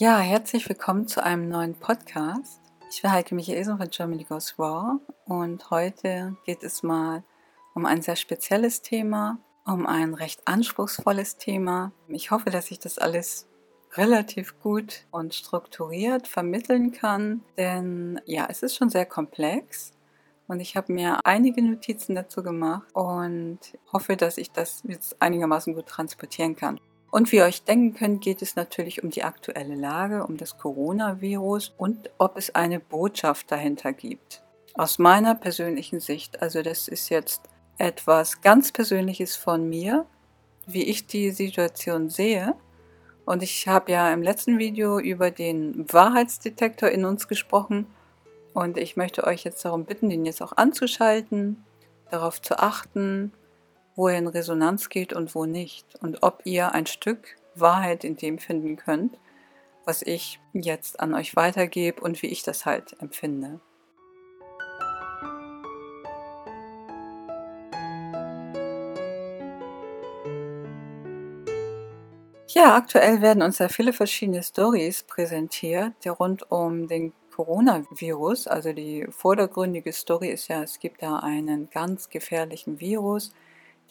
Ja, 0.00 0.18
herzlich 0.18 0.66
willkommen 0.66 1.06
zu 1.06 1.22
einem 1.22 1.50
neuen 1.50 1.74
Podcast. 1.74 2.62
Ich 2.90 3.02
bin 3.02 3.12
Heike 3.12 3.34
Michaelsen 3.34 3.76
von 3.76 3.90
Germany 3.90 4.24
Goes 4.24 4.58
Raw 4.58 4.98
und 5.26 5.70
heute 5.70 6.38
geht 6.46 6.62
es 6.62 6.82
mal 6.82 7.22
um 7.74 7.84
ein 7.84 8.00
sehr 8.00 8.16
spezielles 8.16 8.80
Thema, 8.80 9.36
um 9.66 9.86
ein 9.86 10.14
recht 10.14 10.40
anspruchsvolles 10.46 11.36
Thema. 11.36 11.92
Ich 12.08 12.30
hoffe, 12.30 12.48
dass 12.48 12.70
ich 12.70 12.78
das 12.78 12.96
alles 12.96 13.46
relativ 13.92 14.58
gut 14.60 15.04
und 15.10 15.34
strukturiert 15.34 16.26
vermitteln 16.26 16.92
kann, 16.92 17.42
denn 17.58 18.22
ja, 18.24 18.46
es 18.48 18.62
ist 18.62 18.76
schon 18.76 18.88
sehr 18.88 19.04
komplex 19.04 19.92
und 20.48 20.60
ich 20.60 20.76
habe 20.76 20.94
mir 20.94 21.20
einige 21.26 21.60
Notizen 21.60 22.14
dazu 22.14 22.42
gemacht 22.42 22.88
und 22.94 23.58
hoffe, 23.92 24.16
dass 24.16 24.38
ich 24.38 24.50
das 24.50 24.82
jetzt 24.88 25.20
einigermaßen 25.20 25.74
gut 25.74 25.88
transportieren 25.88 26.56
kann. 26.56 26.80
Und 27.10 27.32
wie 27.32 27.36
ihr 27.36 27.44
euch 27.44 27.64
denken 27.64 27.94
könnt, 27.94 28.22
geht 28.22 28.40
es 28.40 28.56
natürlich 28.56 29.02
um 29.02 29.10
die 29.10 29.24
aktuelle 29.24 29.74
Lage, 29.74 30.24
um 30.24 30.36
das 30.36 30.58
Coronavirus 30.58 31.74
und 31.76 32.10
ob 32.18 32.36
es 32.36 32.54
eine 32.54 32.78
Botschaft 32.78 33.50
dahinter 33.50 33.92
gibt. 33.92 34.42
Aus 34.74 34.98
meiner 34.98 35.34
persönlichen 35.34 35.98
Sicht, 35.98 36.40
also 36.40 36.62
das 36.62 36.86
ist 36.86 37.08
jetzt 37.08 37.42
etwas 37.78 38.40
ganz 38.42 38.70
Persönliches 38.70 39.34
von 39.34 39.68
mir, 39.68 40.06
wie 40.66 40.84
ich 40.84 41.06
die 41.06 41.30
Situation 41.32 42.10
sehe. 42.10 42.54
Und 43.24 43.42
ich 43.42 43.66
habe 43.66 43.92
ja 43.92 44.12
im 44.12 44.22
letzten 44.22 44.58
Video 44.58 45.00
über 45.00 45.30
den 45.30 45.92
Wahrheitsdetektor 45.92 46.88
in 46.90 47.04
uns 47.04 47.26
gesprochen 47.26 47.86
und 48.54 48.76
ich 48.76 48.96
möchte 48.96 49.24
euch 49.24 49.44
jetzt 49.44 49.64
darum 49.64 49.84
bitten, 49.84 50.10
den 50.10 50.24
jetzt 50.24 50.42
auch 50.42 50.56
anzuschalten, 50.56 51.64
darauf 52.10 52.42
zu 52.42 52.58
achten, 52.58 53.32
wo 54.00 54.08
er 54.08 54.16
in 54.16 54.28
Resonanz 54.28 54.88
geht 54.88 55.12
und 55.12 55.34
wo 55.34 55.44
nicht. 55.44 55.94
Und 56.00 56.22
ob 56.22 56.40
ihr 56.44 56.72
ein 56.72 56.86
Stück 56.86 57.36
Wahrheit 57.54 58.02
in 58.02 58.16
dem 58.16 58.38
finden 58.38 58.76
könnt, 58.76 59.18
was 59.84 60.00
ich 60.00 60.40
jetzt 60.54 61.00
an 61.00 61.12
euch 61.12 61.36
weitergebe 61.36 62.00
und 62.00 62.22
wie 62.22 62.28
ich 62.28 62.42
das 62.42 62.64
halt 62.64 62.96
empfinde. 62.98 63.60
Ja, 72.48 72.74
aktuell 72.74 73.20
werden 73.20 73.42
uns 73.42 73.58
ja 73.58 73.68
viele 73.68 73.92
verschiedene 73.92 74.42
Stories 74.42 75.02
präsentiert, 75.02 75.92
die 76.04 76.08
rund 76.08 76.50
um 76.50 76.88
den 76.88 77.12
Coronavirus. 77.36 78.46
Also 78.46 78.72
die 78.72 79.06
vordergründige 79.10 79.92
Story 79.92 80.30
ist 80.30 80.48
ja, 80.48 80.62
es 80.62 80.78
gibt 80.78 81.02
da 81.02 81.18
einen 81.18 81.68
ganz 81.68 82.08
gefährlichen 82.08 82.80
Virus, 82.80 83.34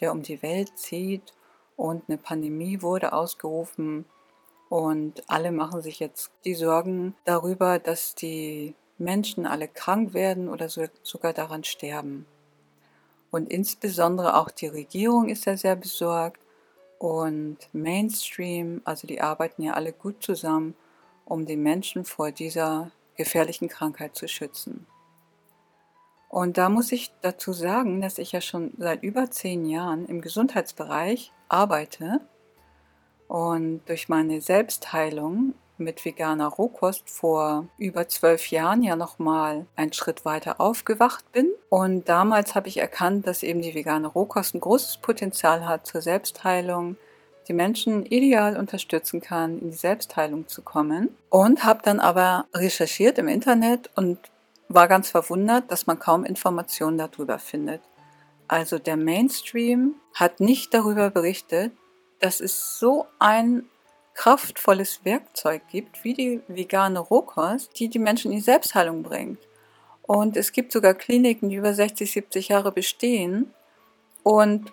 der 0.02 0.12
um 0.12 0.22
die 0.22 0.42
Welt 0.42 0.78
zieht 0.78 1.34
und 1.76 2.04
eine 2.08 2.18
Pandemie 2.18 2.82
wurde 2.82 3.14
ausgerufen 3.14 4.06
und 4.70 5.24
alle 5.28 5.52
machen 5.52 5.82
sich 5.82 6.00
jetzt 6.00 6.32
die 6.46 6.54
Sorgen 6.54 7.16
darüber, 7.26 7.80
dass 7.80 8.16
die 8.16 8.76
Menschen 8.98 9.46
alle 9.46 9.68
krank 9.68 10.14
werden 10.14 10.50
oder 10.50 10.70
so, 10.70 10.86
sogar 11.02 11.34
daran 11.34 11.64
sterben. 11.64 12.26
Und 13.32 13.50
insbesondere 13.50 14.38
auch 14.38 14.52
die 14.52 14.68
Regierung 14.68 15.30
ist 15.30 15.46
ja 15.46 15.56
sehr 15.56 15.76
besorgt 15.76 16.42
und 17.00 17.58
Mainstream, 17.72 18.82
also 18.84 19.08
die 19.08 19.22
arbeiten 19.22 19.64
ja 19.64 19.74
alle 19.74 19.94
gut 19.94 20.22
zusammen, 20.24 20.76
um 21.26 21.46
die 21.46 21.58
Menschen 21.58 22.06
vor 22.06 22.32
dieser 22.32 22.92
gefährlichen 23.16 23.70
Krankheit 23.70 24.16
zu 24.16 24.28
schützen. 24.28 24.86
Und 26.30 26.60
da 26.60 26.70
muss 26.70 26.92
ich 26.92 27.12
dazu 27.22 27.54
sagen, 27.54 28.02
dass 28.02 28.20
ich 28.20 28.32
ja 28.32 28.40
schon 28.40 28.72
seit 28.78 29.04
über 29.04 29.32
zehn 29.32 29.66
Jahren 29.66 30.06
im 30.06 30.22
Gesundheitsbereich 30.22 31.34
arbeite 31.50 32.22
und 33.28 33.82
durch 33.88 34.10
meine 34.10 34.40
Selbstheilung 34.40 35.56
mit 35.80 36.04
veganer 36.06 36.48
Rohkost 36.48 37.10
vor 37.10 37.68
über 37.78 38.08
zwölf 38.08 38.52
Jahren 38.52 38.84
ja 38.84 38.96
nochmal 38.96 39.66
einen 39.76 39.94
Schritt 39.94 40.26
weiter 40.26 40.60
aufgewacht 40.62 41.32
bin. 41.32 41.50
Und 41.70 42.10
damals 42.10 42.54
habe 42.54 42.68
ich 42.68 42.78
erkannt, 42.78 43.26
dass 43.26 43.44
eben 43.44 43.62
die 43.62 43.74
vegane 43.74 44.08
Rohkost 44.08 44.54
ein 44.54 44.62
großes 44.62 44.98
Potenzial 44.98 45.68
hat 45.68 45.88
zur 45.88 46.02
Selbstheilung, 46.02 46.98
die 47.48 47.54
Menschen 47.54 48.06
ideal 48.06 48.58
unterstützen 48.58 49.22
kann, 49.22 49.58
in 49.60 49.72
die 49.72 49.78
Selbstheilung 49.78 50.48
zu 50.48 50.62
kommen. 50.62 51.16
Und 51.30 51.64
habe 51.64 51.82
dann 51.84 52.00
aber 52.00 52.46
recherchiert 52.54 53.18
im 53.18 53.28
Internet 53.28 53.90
und 53.96 54.20
war 54.70 54.88
ganz 54.88 55.10
verwundert, 55.10 55.72
dass 55.72 55.88
man 55.88 56.00
kaum 56.00 56.24
Informationen 56.24 56.98
darüber 56.98 57.40
findet. 57.40 57.82
Also 58.48 58.80
der 58.80 58.98
Mainstream 58.98 59.96
hat 60.14 60.40
nicht 60.40 60.74
darüber 60.74 61.10
berichtet, 61.10 61.74
dass 62.20 62.40
es 62.40 62.80
so 62.80 63.08
ein 63.18 63.66
kraftvolles 64.14 65.06
Werkzeug 65.06 65.62
gibt, 65.70 66.04
wie 66.04 66.14
die 66.14 66.42
vegane 66.48 67.00
Rohkost, 67.00 67.80
die 67.80 67.90
die 67.90 68.00
Menschen 68.00 68.32
in 68.32 68.38
die 68.38 68.44
Selbstheilung 68.44 69.04
bringt. 69.04 69.40
Und 70.02 70.36
es 70.36 70.52
gibt 70.52 70.72
sogar 70.72 70.94
Kliniken, 70.94 71.50
die 71.50 71.56
über 71.56 71.74
60, 71.74 72.12
70 72.12 72.50
Jahre 72.50 72.72
bestehen 72.72 73.54
und 74.24 74.72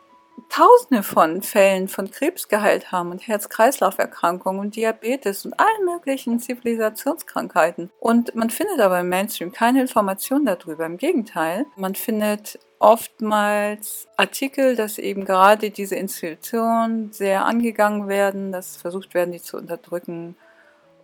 Tausende 0.49 1.03
von 1.03 1.43
Fällen 1.43 1.89
von 1.89 2.11
Krebs 2.11 2.49
geheilt 2.49 2.93
haben 2.93 3.11
und 3.11 3.27
Herz-Kreislauf-Erkrankungen 3.27 4.61
und 4.61 4.77
Diabetes 4.77 5.45
und 5.45 5.59
allen 5.59 5.85
möglichen 5.85 6.41
Zivilisationskrankheiten. 6.41 7.91
Und 8.01 8.35
man 8.35 8.51
findet 8.51 8.81
aber 8.81 9.01
im 9.01 9.09
Mainstream 9.09 9.53
keine 9.53 9.81
Informationen 9.81 10.47
darüber. 10.47 10.87
Im 10.87 10.97
Gegenteil, 10.99 11.67
man 11.77 11.95
findet 11.95 12.59
oftmals 12.79 14.07
Artikel, 14.17 14.77
dass 14.77 14.99
eben 14.99 15.25
gerade 15.25 15.71
diese 15.71 15.97
Institutionen 15.97 17.13
sehr 17.13 17.45
angegangen 17.45 18.09
werden, 18.09 18.53
dass 18.53 18.77
versucht 18.77 19.15
werden, 19.15 19.33
die 19.33 19.43
zu 19.43 19.57
unterdrücken 19.57 20.37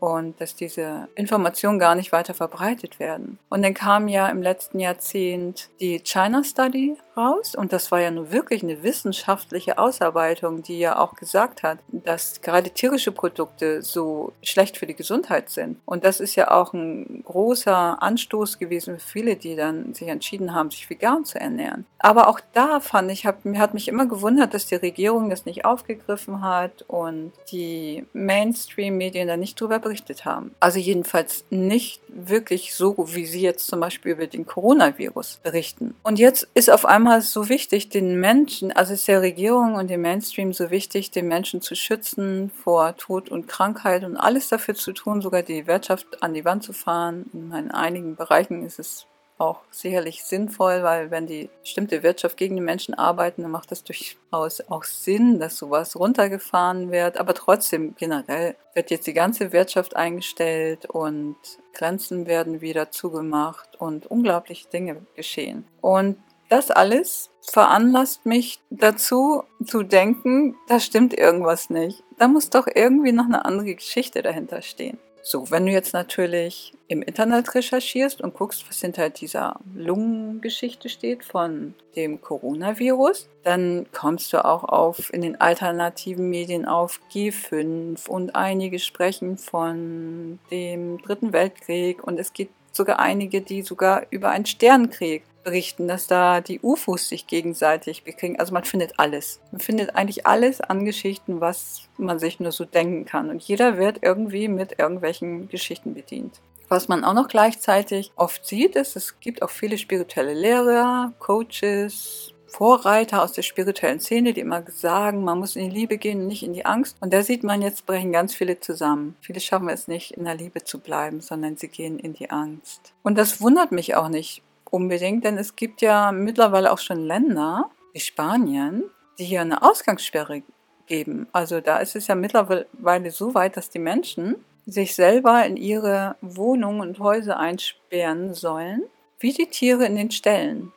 und 0.02 0.40
dass 0.40 0.56
diese 0.56 1.08
Informationen 1.14 1.78
gar 1.78 1.94
nicht 1.94 2.10
weiter 2.10 2.34
verbreitet 2.34 2.98
werden. 2.98 3.38
Und 3.48 3.62
dann 3.62 3.72
kam 3.72 4.08
ja 4.08 4.28
im 4.28 4.42
letzten 4.42 4.80
Jahrzehnt 4.80 5.70
die 5.78 6.00
China 6.00 6.42
Study 6.42 6.96
raus 7.16 7.54
und 7.54 7.72
das 7.72 7.90
war 7.90 8.00
ja 8.00 8.10
nun 8.10 8.32
wirklich 8.32 8.62
eine 8.62 8.82
wissenschaftliche 8.82 9.78
Ausarbeitung, 9.78 10.62
die 10.62 10.78
ja 10.78 10.98
auch 10.98 11.14
gesagt 11.14 11.62
hat, 11.62 11.78
dass 11.88 12.40
gerade 12.40 12.70
tierische 12.70 13.12
Produkte 13.12 13.82
so 13.82 14.32
schlecht 14.42 14.76
für 14.76 14.86
die 14.86 14.94
Gesundheit 14.94 15.50
sind. 15.50 15.78
Und 15.84 16.04
das 16.04 16.20
ist 16.20 16.34
ja 16.34 16.50
auch 16.50 16.72
ein 16.72 17.22
großer 17.24 18.02
Anstoß 18.02 18.58
gewesen 18.58 18.98
für 18.98 19.06
viele, 19.06 19.36
die 19.36 19.56
dann 19.56 19.94
sich 19.94 20.08
entschieden 20.08 20.54
haben, 20.54 20.70
sich 20.70 20.88
vegan 20.88 21.24
zu 21.24 21.40
ernähren. 21.40 21.86
Aber 21.98 22.28
auch 22.28 22.40
da 22.52 22.80
fand 22.80 23.10
ich, 23.12 23.26
hab, 23.26 23.44
hat 23.56 23.74
mich 23.74 23.88
immer 23.88 24.06
gewundert, 24.06 24.54
dass 24.54 24.66
die 24.66 24.74
Regierung 24.74 25.30
das 25.30 25.44
nicht 25.44 25.64
aufgegriffen 25.64 26.42
hat 26.42 26.82
und 26.88 27.32
die 27.50 28.04
Mainstream-Medien 28.12 29.28
da 29.28 29.36
nicht 29.36 29.60
drüber 29.60 29.78
berichtet 29.78 30.24
haben. 30.24 30.54
Also 30.60 30.78
jedenfalls 30.78 31.44
nicht 31.50 32.00
wirklich 32.08 32.74
so, 32.74 32.96
wie 33.14 33.26
sie 33.26 33.40
jetzt 33.40 33.68
zum 33.68 33.80
Beispiel 33.80 34.12
über 34.12 34.26
den 34.26 34.46
Coronavirus 34.46 35.40
berichten. 35.42 35.94
Und 36.02 36.18
jetzt 36.18 36.48
ist 36.54 36.70
auf 36.70 36.84
einmal 36.84 37.01
einmal 37.02 37.20
so 37.20 37.48
wichtig, 37.48 37.88
den 37.88 38.20
Menschen, 38.20 38.70
also 38.70 38.92
ist 38.94 39.08
der 39.08 39.22
Regierung 39.22 39.74
und 39.74 39.90
dem 39.90 40.02
Mainstream 40.02 40.52
so 40.52 40.70
wichtig, 40.70 41.10
den 41.10 41.26
Menschen 41.26 41.60
zu 41.60 41.74
schützen 41.74 42.48
vor 42.50 42.96
Tod 42.96 43.28
und 43.28 43.48
Krankheit 43.48 44.04
und 44.04 44.16
alles 44.16 44.48
dafür 44.48 44.76
zu 44.76 44.92
tun, 44.92 45.20
sogar 45.20 45.42
die 45.42 45.66
Wirtschaft 45.66 46.22
an 46.22 46.32
die 46.32 46.44
Wand 46.44 46.62
zu 46.62 46.72
fahren. 46.72 47.28
In 47.32 47.72
einigen 47.72 48.14
Bereichen 48.14 48.64
ist 48.64 48.78
es 48.78 49.06
auch 49.36 49.62
sicherlich 49.72 50.22
sinnvoll, 50.22 50.84
weil 50.84 51.10
wenn 51.10 51.26
die 51.26 51.50
bestimmte 51.62 52.04
Wirtschaft 52.04 52.36
gegen 52.36 52.54
die 52.54 52.62
Menschen 52.62 52.94
arbeiten, 52.94 53.42
dann 53.42 53.50
macht 53.50 53.72
das 53.72 53.82
durchaus 53.82 54.60
auch 54.68 54.84
Sinn, 54.84 55.40
dass 55.40 55.56
sowas 55.56 55.96
runtergefahren 55.96 56.92
wird. 56.92 57.16
Aber 57.16 57.34
trotzdem 57.34 57.96
generell 57.98 58.54
wird 58.74 58.92
jetzt 58.92 59.08
die 59.08 59.12
ganze 59.12 59.52
Wirtschaft 59.52 59.96
eingestellt 59.96 60.86
und 60.86 61.34
Grenzen 61.74 62.26
werden 62.26 62.60
wieder 62.60 62.92
zugemacht 62.92 63.74
und 63.80 64.06
unglaubliche 64.06 64.68
Dinge 64.68 65.04
geschehen. 65.16 65.64
Und 65.80 66.18
das 66.52 66.70
alles 66.70 67.30
veranlasst 67.40 68.26
mich 68.26 68.60
dazu 68.68 69.42
zu 69.64 69.82
denken, 69.82 70.54
da 70.68 70.80
stimmt 70.80 71.14
irgendwas 71.14 71.70
nicht. 71.70 72.04
Da 72.18 72.28
muss 72.28 72.50
doch 72.50 72.66
irgendwie 72.72 73.12
noch 73.12 73.24
eine 73.24 73.46
andere 73.46 73.74
Geschichte 73.74 74.20
dahinter 74.22 74.60
stehen. 74.60 74.98
So, 75.24 75.50
wenn 75.50 75.64
du 75.64 75.72
jetzt 75.72 75.94
natürlich 75.94 76.74
im 76.88 77.00
Internet 77.00 77.54
recherchierst 77.54 78.20
und 78.20 78.34
guckst, 78.34 78.68
was 78.68 78.80
hinter 78.80 79.08
dieser 79.08 79.60
Lungengeschichte 79.74 80.88
steht 80.88 81.24
von 81.24 81.74
dem 81.96 82.20
Coronavirus, 82.20 83.28
dann 83.44 83.86
kommst 83.92 84.32
du 84.32 84.44
auch 84.44 84.64
auf 84.64 85.12
in 85.14 85.22
den 85.22 85.40
alternativen 85.40 86.28
Medien 86.28 86.66
auf 86.66 87.00
G5 87.12 88.08
und 88.08 88.34
einige 88.34 88.78
sprechen 88.78 89.38
von 89.38 90.38
dem 90.50 91.00
Dritten 91.00 91.32
Weltkrieg 91.32 92.04
und 92.04 92.18
es 92.18 92.32
gibt 92.32 92.52
sogar 92.72 92.98
einige, 92.98 93.40
die 93.40 93.62
sogar 93.62 94.06
über 94.10 94.30
einen 94.30 94.46
Sternenkrieg 94.46 95.22
berichten, 95.42 95.88
dass 95.88 96.06
da 96.06 96.40
die 96.40 96.60
UFOs 96.60 97.08
sich 97.08 97.26
gegenseitig 97.26 98.04
bekriegen. 98.04 98.38
Also 98.38 98.52
man 98.52 98.64
findet 98.64 98.98
alles. 98.98 99.40
Man 99.50 99.60
findet 99.60 99.94
eigentlich 99.96 100.26
alles 100.26 100.60
an 100.60 100.84
Geschichten, 100.84 101.40
was 101.40 101.88
man 101.98 102.18
sich 102.18 102.40
nur 102.40 102.52
so 102.52 102.64
denken 102.64 103.04
kann. 103.04 103.30
Und 103.30 103.42
jeder 103.42 103.76
wird 103.78 103.98
irgendwie 104.02 104.48
mit 104.48 104.78
irgendwelchen 104.78 105.48
Geschichten 105.48 105.94
bedient. 105.94 106.40
Was 106.68 106.88
man 106.88 107.04
auch 107.04 107.12
noch 107.12 107.28
gleichzeitig 107.28 108.12
oft 108.16 108.46
sieht, 108.46 108.76
ist, 108.76 108.96
es 108.96 109.20
gibt 109.20 109.42
auch 109.42 109.50
viele 109.50 109.76
spirituelle 109.76 110.32
Lehrer, 110.32 111.12
Coaches, 111.18 112.31
Vorreiter 112.52 113.22
aus 113.22 113.32
der 113.32 113.42
spirituellen 113.42 113.98
Szene, 113.98 114.34
die 114.34 114.42
immer 114.42 114.62
sagen, 114.70 115.24
man 115.24 115.38
muss 115.38 115.56
in 115.56 115.70
die 115.70 115.74
Liebe 115.74 115.96
gehen, 115.96 116.26
nicht 116.26 116.42
in 116.42 116.52
die 116.52 116.66
Angst. 116.66 116.98
Und 117.00 117.12
da 117.12 117.22
sieht 117.22 117.44
man 117.44 117.62
jetzt, 117.62 117.86
brechen 117.86 118.12
ganz 118.12 118.34
viele 118.34 118.60
zusammen. 118.60 119.16
Viele 119.22 119.40
schaffen 119.40 119.70
es 119.70 119.88
nicht, 119.88 120.12
in 120.12 120.24
der 120.24 120.34
Liebe 120.34 120.62
zu 120.62 120.78
bleiben, 120.78 121.22
sondern 121.22 121.56
sie 121.56 121.68
gehen 121.68 121.98
in 121.98 122.12
die 122.12 122.30
Angst. 122.30 122.92
Und 123.02 123.16
das 123.16 123.40
wundert 123.40 123.72
mich 123.72 123.96
auch 123.96 124.08
nicht 124.08 124.42
unbedingt, 124.70 125.24
denn 125.24 125.38
es 125.38 125.56
gibt 125.56 125.80
ja 125.80 126.12
mittlerweile 126.12 126.72
auch 126.72 126.78
schon 126.78 127.06
Länder, 127.06 127.70
wie 127.94 128.00
Spanien, 128.00 128.84
die 129.18 129.24
hier 129.24 129.40
eine 129.40 129.62
Ausgangssperre 129.62 130.42
geben. 130.86 131.28
Also 131.32 131.60
da 131.60 131.78
ist 131.78 131.96
es 131.96 132.06
ja 132.06 132.14
mittlerweile 132.14 133.10
so 133.10 133.34
weit, 133.34 133.56
dass 133.56 133.70
die 133.70 133.78
Menschen 133.78 134.36
sich 134.66 134.94
selber 134.94 135.44
in 135.46 135.56
ihre 135.56 136.16
Wohnungen 136.20 136.82
und 136.82 136.98
Häuser 136.98 137.38
einsperren 137.38 138.34
sollen, 138.34 138.82
wie 139.18 139.32
die 139.32 139.46
Tiere 139.46 139.86
in 139.86 139.96
den 139.96 140.10
Ställen. 140.10 140.72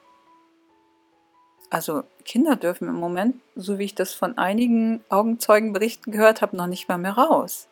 Also 1.75 2.03
Kinder 2.23 2.55
dürfen 2.55 2.87
im 2.87 2.95
Moment, 2.95 3.35
so 3.57 3.77
wie 3.77 3.83
ich 3.83 3.95
das 3.95 4.13
von 4.13 4.37
einigen 4.37 5.03
Augenzeugenberichten 5.09 6.13
gehört 6.13 6.41
habe, 6.41 6.55
noch 6.55 6.67
nicht 6.67 6.87
mal 6.87 6.97
mehr 6.97 7.17
raus. 7.17 7.67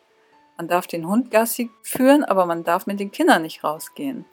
Man 0.58 0.68
darf 0.68 0.86
den 0.86 1.08
Hund 1.08 1.30
Gassi 1.30 1.70
führen, 1.82 2.22
aber 2.22 2.44
man 2.44 2.64
darf 2.64 2.86
mit 2.86 3.00
den 3.00 3.12
Kindern 3.12 3.40
nicht 3.40 3.64
rausgehen. 3.64 4.26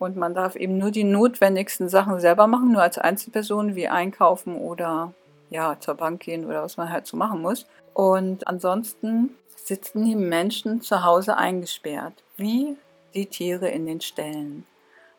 Und 0.00 0.16
man 0.16 0.34
darf 0.34 0.56
eben 0.56 0.76
nur 0.76 0.90
die 0.90 1.04
notwendigsten 1.04 1.88
Sachen 1.88 2.18
selber 2.18 2.48
machen, 2.48 2.72
nur 2.72 2.82
als 2.82 2.98
Einzelperson 2.98 3.76
wie 3.76 3.86
einkaufen 3.86 4.56
oder 4.56 5.14
ja, 5.50 5.78
zur 5.78 5.94
Bank 5.94 6.22
gehen 6.22 6.44
oder 6.44 6.64
was 6.64 6.76
man 6.76 6.90
halt 6.90 7.06
so 7.06 7.16
machen 7.16 7.42
muss. 7.42 7.66
Und 7.92 8.48
ansonsten 8.48 9.36
sitzen 9.54 10.04
die 10.04 10.16
Menschen 10.16 10.82
zu 10.82 11.04
Hause 11.04 11.36
eingesperrt, 11.36 12.24
wie 12.36 12.76
die 13.14 13.26
Tiere 13.26 13.68
in 13.68 13.86
den 13.86 14.00
Ställen. 14.00 14.66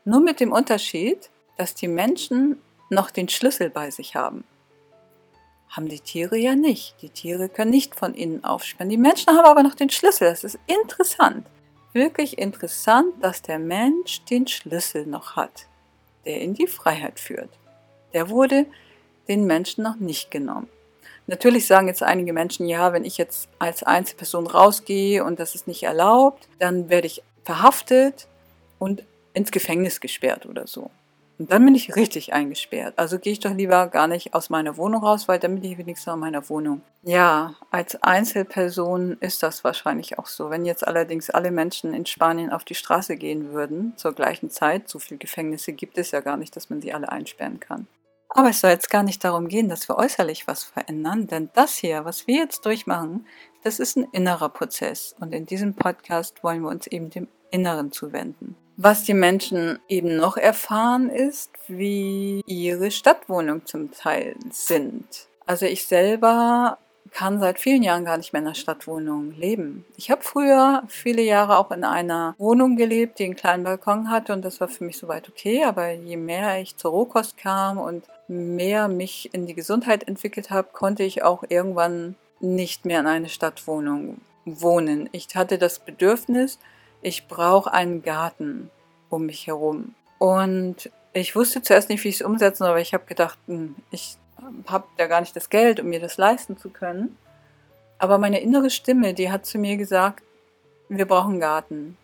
Nur 0.03 0.19
mit 0.19 0.41
dem 0.41 0.51
Unterschied, 0.51 1.29
dass 1.55 1.73
die 1.73 1.87
Menschen 1.87 2.57
noch 2.89 3.11
den 3.11 3.29
Schlüssel 3.29 3.69
bei 3.69 3.91
sich 3.91 4.15
haben. 4.15 4.43
Haben 5.69 5.89
die 5.89 5.99
Tiere 5.99 6.37
ja 6.37 6.55
nicht. 6.55 6.95
Die 7.01 7.09
Tiere 7.09 7.49
können 7.49 7.71
nicht 7.71 7.95
von 7.95 8.13
innen 8.13 8.43
aufsperren. 8.43 8.89
Die 8.89 8.97
Menschen 8.97 9.35
haben 9.35 9.45
aber 9.45 9.63
noch 9.63 9.75
den 9.75 9.89
Schlüssel. 9.89 10.29
Das 10.29 10.43
ist 10.43 10.59
interessant. 10.67 11.45
Wirklich 11.93 12.37
interessant, 12.37 13.13
dass 13.21 13.41
der 13.41 13.59
Mensch 13.59 14.23
den 14.25 14.47
Schlüssel 14.47 15.05
noch 15.05 15.35
hat, 15.35 15.67
der 16.25 16.41
in 16.41 16.53
die 16.53 16.67
Freiheit 16.67 17.19
führt. 17.19 17.49
Der 18.13 18.29
wurde 18.29 18.65
den 19.27 19.45
Menschen 19.45 19.83
noch 19.83 19.95
nicht 19.95 20.31
genommen. 20.31 20.69
Natürlich 21.27 21.65
sagen 21.65 21.87
jetzt 21.87 22.03
einige 22.03 22.33
Menschen, 22.33 22.67
ja, 22.67 22.93
wenn 22.93 23.03
ich 23.03 23.17
jetzt 23.17 23.49
als 23.57 23.81
Einzelperson 23.81 24.45
rausgehe 24.45 25.23
und 25.23 25.39
das 25.39 25.55
ist 25.55 25.67
nicht 25.67 25.83
erlaubt, 25.83 26.47
dann 26.59 26.89
werde 26.89 27.07
ich 27.07 27.23
verhaftet 27.43 28.27
und 28.77 29.03
ins 29.33 29.51
Gefängnis 29.51 29.99
gesperrt 29.99 30.45
oder 30.45 30.67
so. 30.67 30.91
Und 31.37 31.51
dann 31.51 31.65
bin 31.65 31.75
ich 31.75 31.95
richtig 31.95 32.33
eingesperrt. 32.33 32.93
Also 32.97 33.19
gehe 33.19 33.33
ich 33.33 33.41
doch 33.41 33.53
lieber 33.53 33.87
gar 33.87 34.07
nicht 34.07 34.33
aus 34.33 34.49
meiner 34.49 34.77
Wohnung 34.77 35.03
raus, 35.03 35.27
weil 35.27 35.37
dann 35.37 35.55
bin 35.55 35.69
ich 35.69 35.77
wenigstens 35.77 36.13
in 36.13 36.19
meiner 36.19 36.47
Wohnung. 36.49 36.81
Ja, 37.03 37.55
als 37.71 38.01
Einzelperson 38.01 39.17
ist 39.19 39.43
das 39.43 39.63
wahrscheinlich 39.63 40.17
auch 40.17 40.27
so. 40.27 40.49
Wenn 40.49 40.65
jetzt 40.65 40.87
allerdings 40.87 41.29
alle 41.29 41.51
Menschen 41.51 41.93
in 41.93 42.05
Spanien 42.05 42.51
auf 42.51 42.63
die 42.63 42.75
Straße 42.75 43.17
gehen 43.17 43.51
würden, 43.51 43.93
zur 43.97 44.13
gleichen 44.13 44.49
Zeit, 44.49 44.87
so 44.87 44.99
viele 44.99 45.17
Gefängnisse 45.17 45.73
gibt 45.73 45.97
es 45.97 46.11
ja 46.11 46.21
gar 46.21 46.37
nicht, 46.37 46.55
dass 46.55 46.69
man 46.69 46.81
sie 46.81 46.93
alle 46.93 47.09
einsperren 47.09 47.59
kann. 47.59 47.87
Aber 48.29 48.49
es 48.49 48.61
soll 48.61 48.71
jetzt 48.71 48.89
gar 48.89 49.03
nicht 49.03 49.23
darum 49.23 49.47
gehen, 49.47 49.69
dass 49.69 49.87
wir 49.87 49.97
äußerlich 49.97 50.47
was 50.47 50.63
verändern, 50.63 51.27
denn 51.27 51.49
das 51.53 51.75
hier, 51.75 52.03
was 52.05 52.27
wir 52.27 52.35
jetzt 52.35 52.65
durchmachen, 52.65 53.25
das 53.63 53.79
ist 53.79 53.97
ein 53.97 54.07
innerer 54.11 54.49
Prozess. 54.49 55.15
Und 55.19 55.33
in 55.33 55.45
diesem 55.45 55.73
Podcast 55.73 56.43
wollen 56.43 56.61
wir 56.61 56.69
uns 56.69 56.87
eben 56.87 57.09
dem 57.09 57.27
Inneren 57.51 57.91
zuwenden. 57.91 58.55
Was 58.77 59.03
die 59.03 59.13
Menschen 59.13 59.79
eben 59.87 60.17
noch 60.17 60.35
erfahren, 60.37 61.09
ist, 61.09 61.51
wie 61.67 62.41
ihre 62.45 62.91
Stadtwohnungen 62.91 63.65
zum 63.65 63.91
Teil 63.91 64.35
sind. 64.51 65.05
Also 65.45 65.65
ich 65.65 65.85
selber 65.87 66.77
kann 67.11 67.39
seit 67.39 67.59
vielen 67.59 67.83
Jahren 67.83 68.03
gar 68.03 68.17
nicht 68.17 68.33
mehr 68.33 68.41
in 68.41 68.47
einer 68.47 68.55
Stadtwohnung 68.55 69.31
leben. 69.31 69.85
Ich 69.95 70.11
habe 70.11 70.21
früher 70.21 70.83
viele 70.89 71.21
Jahre 71.21 71.57
auch 71.57 71.71
in 71.71 71.85
einer 71.85 72.35
Wohnung 72.37 72.75
gelebt, 72.75 73.19
die 73.19 73.23
einen 73.23 73.37
kleinen 73.37 73.63
Balkon 73.63 74.09
hatte 74.11 74.33
und 74.33 74.43
das 74.43 74.59
war 74.59 74.67
für 74.67 74.83
mich 74.83 74.97
soweit 74.97 75.29
okay. 75.29 75.63
Aber 75.63 75.91
je 75.91 76.17
mehr 76.17 76.59
ich 76.59 76.75
zur 76.75 76.91
Rohkost 76.91 77.37
kam 77.37 77.77
und 77.77 78.03
mehr 78.27 78.89
mich 78.89 79.33
in 79.33 79.45
die 79.47 79.53
Gesundheit 79.53 80.05
entwickelt 80.05 80.49
habe, 80.49 80.67
konnte 80.73 81.03
ich 81.03 81.23
auch 81.23 81.43
irgendwann 81.47 82.15
nicht 82.41 82.83
mehr 82.83 82.99
in 82.99 83.07
eine 83.07 83.29
Stadtwohnung 83.29 84.19
wohnen. 84.43 85.07
Ich 85.13 85.27
hatte 85.35 85.57
das 85.57 85.79
Bedürfnis, 85.79 86.59
ich 87.05 87.27
brauche 87.27 87.71
einen 87.71 88.01
Garten 88.01 88.71
um 89.09 89.27
mich 89.27 89.45
herum. 89.45 89.93
Und 90.17 90.89
ich 91.13 91.35
wusste 91.35 91.61
zuerst 91.61 91.89
nicht, 91.89 92.03
wie 92.03 92.07
ich 92.07 92.15
es 92.15 92.21
umsetzen 92.23 92.63
soll, 92.63 92.69
aber 92.69 92.81
ich 92.81 92.95
habe 92.95 93.05
gedacht, 93.05 93.37
hm, 93.45 93.75
ich 93.91 94.17
habe 94.65 94.87
ja 94.97 95.05
gar 95.05 95.21
nicht 95.21 95.35
das 95.35 95.51
Geld, 95.51 95.79
um 95.79 95.87
mir 95.87 95.99
das 95.99 96.17
leisten 96.17 96.57
zu 96.57 96.69
können. 96.69 97.15
Aber 97.99 98.17
meine 98.17 98.41
innere 98.41 98.71
Stimme, 98.71 99.13
die 99.13 99.31
hat 99.31 99.45
zu 99.45 99.59
mir 99.59 99.77
gesagt, 99.77 100.23
wir 100.89 101.05
brauchen 101.05 101.33
einen 101.33 101.39
Garten. 101.41 101.97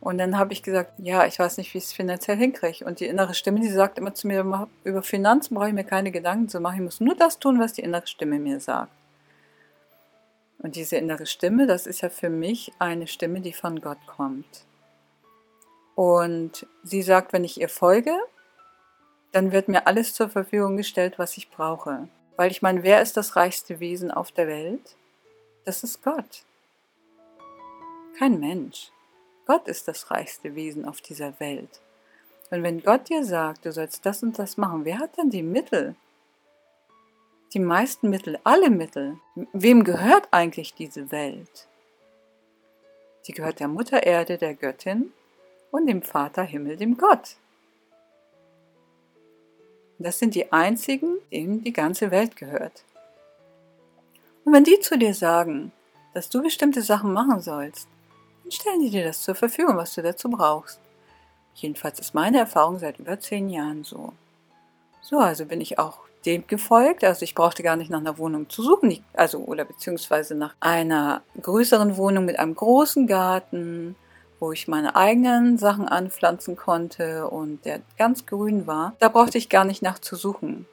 Und 0.00 0.16
dann 0.16 0.38
habe 0.38 0.54
ich 0.54 0.62
gesagt, 0.62 0.92
ja, 0.98 1.26
ich 1.26 1.38
weiß 1.38 1.58
nicht, 1.58 1.74
wie 1.74 1.78
ich 1.78 1.84
es 1.84 1.92
finanziell 1.92 2.38
hinkriege. 2.38 2.86
Und 2.86 3.00
die 3.00 3.06
innere 3.06 3.34
Stimme, 3.34 3.60
die 3.60 3.68
sagt 3.68 3.98
immer 3.98 4.14
zu 4.14 4.26
mir, 4.26 4.68
über 4.84 5.02
Finanzen 5.02 5.54
brauche 5.54 5.68
ich 5.68 5.74
mir 5.74 5.84
keine 5.84 6.10
Gedanken 6.10 6.48
zu 6.48 6.60
machen. 6.60 6.76
Ich 6.76 6.82
muss 6.82 7.00
nur 7.00 7.14
das 7.14 7.38
tun, 7.38 7.60
was 7.60 7.74
die 7.74 7.82
innere 7.82 8.06
Stimme 8.06 8.38
mir 8.38 8.58
sagt. 8.58 8.90
Und 10.64 10.76
diese 10.76 10.96
innere 10.96 11.26
Stimme, 11.26 11.66
das 11.66 11.86
ist 11.86 12.00
ja 12.00 12.08
für 12.08 12.30
mich 12.30 12.72
eine 12.78 13.06
Stimme, 13.06 13.42
die 13.42 13.52
von 13.52 13.82
Gott 13.82 13.98
kommt. 14.06 14.64
Und 15.94 16.66
sie 16.82 17.02
sagt, 17.02 17.34
wenn 17.34 17.44
ich 17.44 17.60
ihr 17.60 17.68
folge, 17.68 18.16
dann 19.32 19.52
wird 19.52 19.68
mir 19.68 19.86
alles 19.86 20.14
zur 20.14 20.30
Verfügung 20.30 20.78
gestellt, 20.78 21.18
was 21.18 21.36
ich 21.36 21.50
brauche. 21.50 22.08
Weil 22.36 22.50
ich 22.50 22.62
meine, 22.62 22.82
wer 22.82 23.02
ist 23.02 23.18
das 23.18 23.36
reichste 23.36 23.78
Wesen 23.78 24.10
auf 24.10 24.32
der 24.32 24.48
Welt? 24.48 24.96
Das 25.66 25.84
ist 25.84 26.02
Gott. 26.02 26.46
Kein 28.18 28.40
Mensch. 28.40 28.90
Gott 29.44 29.68
ist 29.68 29.86
das 29.86 30.10
reichste 30.10 30.54
Wesen 30.54 30.86
auf 30.88 31.02
dieser 31.02 31.38
Welt. 31.40 31.82
Und 32.50 32.62
wenn 32.62 32.82
Gott 32.82 33.10
dir 33.10 33.22
sagt, 33.22 33.66
du 33.66 33.72
sollst 33.72 34.06
das 34.06 34.22
und 34.22 34.38
das 34.38 34.56
machen, 34.56 34.86
wer 34.86 34.98
hat 34.98 35.18
denn 35.18 35.28
die 35.28 35.42
Mittel? 35.42 35.94
Die 37.54 37.60
meisten 37.60 38.10
Mittel, 38.10 38.36
alle 38.42 38.68
Mittel. 38.68 39.16
Wem 39.52 39.84
gehört 39.84 40.26
eigentlich 40.32 40.74
diese 40.74 41.12
Welt? 41.12 41.68
Sie 43.22 43.30
gehört 43.30 43.60
der 43.60 43.68
Mutter 43.68 44.02
Erde, 44.02 44.38
der 44.38 44.54
Göttin 44.54 45.12
und 45.70 45.86
dem 45.86 46.02
Vater 46.02 46.42
Himmel, 46.42 46.76
dem 46.76 46.96
Gott. 46.96 47.36
Das 50.00 50.18
sind 50.18 50.34
die 50.34 50.52
einzigen, 50.52 51.18
denen 51.30 51.62
die 51.62 51.72
ganze 51.72 52.10
Welt 52.10 52.34
gehört. 52.34 52.82
Und 54.44 54.52
wenn 54.52 54.64
die 54.64 54.80
zu 54.80 54.98
dir 54.98 55.14
sagen, 55.14 55.70
dass 56.12 56.28
du 56.28 56.42
bestimmte 56.42 56.82
Sachen 56.82 57.12
machen 57.12 57.40
sollst, 57.40 57.86
dann 58.42 58.50
stellen 58.50 58.80
die 58.80 58.90
dir 58.90 59.04
das 59.04 59.22
zur 59.22 59.36
Verfügung, 59.36 59.76
was 59.76 59.94
du 59.94 60.02
dazu 60.02 60.28
brauchst. 60.28 60.80
Jedenfalls 61.54 62.00
ist 62.00 62.14
meine 62.14 62.38
Erfahrung 62.38 62.80
seit 62.80 62.98
über 62.98 63.20
zehn 63.20 63.48
Jahren 63.48 63.84
so. 63.84 64.12
So, 65.02 65.18
also 65.20 65.46
bin 65.46 65.60
ich 65.60 65.78
auch 65.78 66.00
dem 66.26 66.46
gefolgt. 66.46 67.04
Also 67.04 67.22
ich 67.22 67.34
brauchte 67.34 67.62
gar 67.62 67.76
nicht 67.76 67.90
nach 67.90 68.00
einer 68.00 68.18
Wohnung 68.18 68.48
zu 68.48 68.62
suchen, 68.62 69.04
also 69.14 69.38
oder 69.38 69.64
beziehungsweise 69.64 70.34
nach 70.34 70.54
einer 70.60 71.22
größeren 71.40 71.96
Wohnung 71.96 72.24
mit 72.24 72.38
einem 72.38 72.54
großen 72.54 73.06
Garten, 73.06 73.96
wo 74.40 74.52
ich 74.52 74.68
meine 74.68 74.96
eigenen 74.96 75.58
Sachen 75.58 75.88
anpflanzen 75.88 76.56
konnte 76.56 77.28
und 77.28 77.64
der 77.64 77.80
ganz 77.98 78.26
grün 78.26 78.66
war, 78.66 78.94
da 78.98 79.08
brauchte 79.08 79.38
ich 79.38 79.48
gar 79.48 79.64
nicht 79.64 79.82
nachzusuchen. 79.82 80.66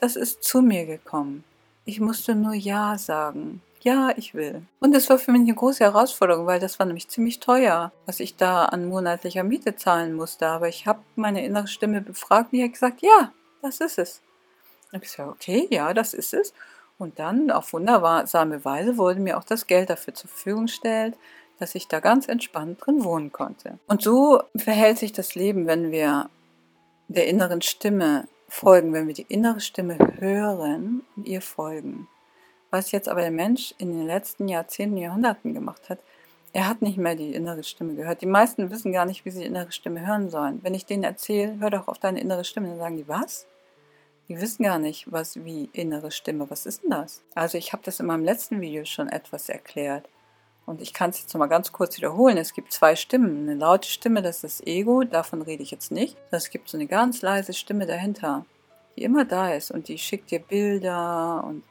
Das 0.00 0.16
ist 0.16 0.44
zu 0.44 0.62
mir 0.62 0.86
gekommen. 0.86 1.44
Ich 1.84 2.00
musste 2.00 2.34
nur 2.34 2.54
Ja 2.54 2.98
sagen. 2.98 3.62
Ja, 3.80 4.12
ich 4.16 4.34
will. 4.34 4.62
Und 4.80 4.94
es 4.94 5.08
war 5.08 5.18
für 5.18 5.30
mich 5.30 5.42
eine 5.42 5.54
große 5.54 5.84
Herausforderung, 5.84 6.46
weil 6.46 6.58
das 6.58 6.78
war 6.78 6.86
nämlich 6.86 7.08
ziemlich 7.08 7.38
teuer, 7.38 7.92
was 8.06 8.20
ich 8.20 8.36
da 8.36 8.64
an 8.64 8.88
monatlicher 8.88 9.44
Miete 9.44 9.76
zahlen 9.76 10.14
musste. 10.14 10.48
Aber 10.48 10.68
ich 10.68 10.86
habe 10.86 11.00
meine 11.16 11.44
innere 11.44 11.68
Stimme 11.68 12.00
befragt 12.00 12.52
und 12.52 12.58
die 12.58 12.64
hat 12.64 12.72
gesagt, 12.72 13.02
ja, 13.02 13.32
das 13.62 13.80
ist 13.80 13.98
es. 13.98 14.20
Und 14.92 15.04
ich 15.04 15.10
gesagt, 15.10 15.30
okay, 15.30 15.66
ja, 15.70 15.92
das 15.94 16.14
ist 16.14 16.34
es. 16.34 16.52
Und 16.98 17.18
dann 17.18 17.50
auf 17.50 17.72
wundersame 17.72 18.64
Weise 18.64 18.96
wurde 18.96 19.20
mir 19.20 19.38
auch 19.38 19.44
das 19.44 19.66
Geld 19.66 19.90
dafür 19.90 20.14
zur 20.14 20.28
Verfügung 20.28 20.66
gestellt 20.66 21.16
dass 21.58 21.74
ich 21.74 21.88
da 21.88 22.00
ganz 22.00 22.28
entspannt 22.28 22.84
drin 22.84 23.04
wohnen 23.04 23.32
konnte. 23.32 23.78
Und 23.86 24.02
so 24.02 24.42
verhält 24.56 24.98
sich 24.98 25.12
das 25.12 25.34
Leben, 25.34 25.66
wenn 25.66 25.90
wir 25.90 26.30
der 27.08 27.26
inneren 27.26 27.62
Stimme 27.62 28.28
folgen, 28.48 28.92
wenn 28.92 29.06
wir 29.06 29.14
die 29.14 29.26
innere 29.28 29.60
Stimme 29.60 29.98
hören 30.18 31.02
und 31.16 31.26
ihr 31.26 31.42
folgen. 31.42 32.08
Was 32.70 32.92
jetzt 32.92 33.08
aber 33.08 33.22
der 33.22 33.30
Mensch 33.30 33.74
in 33.78 33.92
den 33.92 34.06
letzten 34.06 34.48
Jahrzehnten, 34.48 34.98
Jahrhunderten 34.98 35.54
gemacht 35.54 35.88
hat, 35.88 35.98
er 36.52 36.68
hat 36.68 36.80
nicht 36.80 36.96
mehr 36.96 37.14
die 37.14 37.34
innere 37.34 37.62
Stimme 37.62 37.94
gehört. 37.94 38.22
Die 38.22 38.26
meisten 38.26 38.70
wissen 38.70 38.92
gar 38.92 39.04
nicht, 39.04 39.24
wie 39.24 39.30
sie 39.30 39.40
die 39.40 39.46
innere 39.46 39.72
Stimme 39.72 40.06
hören 40.06 40.30
sollen. 40.30 40.60
Wenn 40.62 40.74
ich 40.74 40.86
denen 40.86 41.04
erzähle, 41.04 41.58
hör 41.60 41.70
doch 41.70 41.88
auf 41.88 41.98
deine 41.98 42.20
innere 42.20 42.44
Stimme, 42.44 42.68
dann 42.68 42.78
sagen 42.78 42.96
die, 42.96 43.08
was? 43.08 43.46
Die 44.28 44.38
wissen 44.38 44.64
gar 44.64 44.78
nicht, 44.78 45.10
was 45.10 45.42
wie 45.42 45.70
innere 45.72 46.10
Stimme, 46.10 46.50
was 46.50 46.66
ist 46.66 46.82
denn 46.82 46.90
das? 46.90 47.22
Also 47.34 47.56
ich 47.56 47.72
habe 47.72 47.82
das 47.82 47.98
in 47.98 48.06
meinem 48.06 48.24
letzten 48.24 48.60
Video 48.60 48.84
schon 48.84 49.08
etwas 49.08 49.48
erklärt. 49.48 50.06
Und 50.66 50.82
ich 50.82 50.92
kann 50.92 51.08
es 51.08 51.20
jetzt 51.20 51.32
noch 51.32 51.38
mal 51.38 51.46
ganz 51.46 51.72
kurz 51.72 51.96
wiederholen. 51.96 52.36
Es 52.36 52.52
gibt 52.52 52.72
zwei 52.72 52.94
Stimmen. 52.94 53.48
Eine 53.48 53.58
laute 53.58 53.88
Stimme, 53.88 54.20
das 54.20 54.44
ist 54.44 54.60
das 54.60 54.66
Ego, 54.66 55.02
davon 55.02 55.40
rede 55.40 55.62
ich 55.62 55.70
jetzt 55.70 55.90
nicht. 55.90 56.14
Es 56.30 56.50
gibt 56.50 56.68
so 56.68 56.76
eine 56.76 56.86
ganz 56.86 57.22
leise 57.22 57.54
Stimme 57.54 57.86
dahinter. 57.86 58.44
die 58.96 59.04
immer 59.04 59.24
da 59.24 59.54
ist 59.54 59.70
und 59.70 59.88
die 59.88 59.96
schickt 59.96 60.30
dir 60.30 60.40
Bilder 60.40 61.44
und 61.46 61.62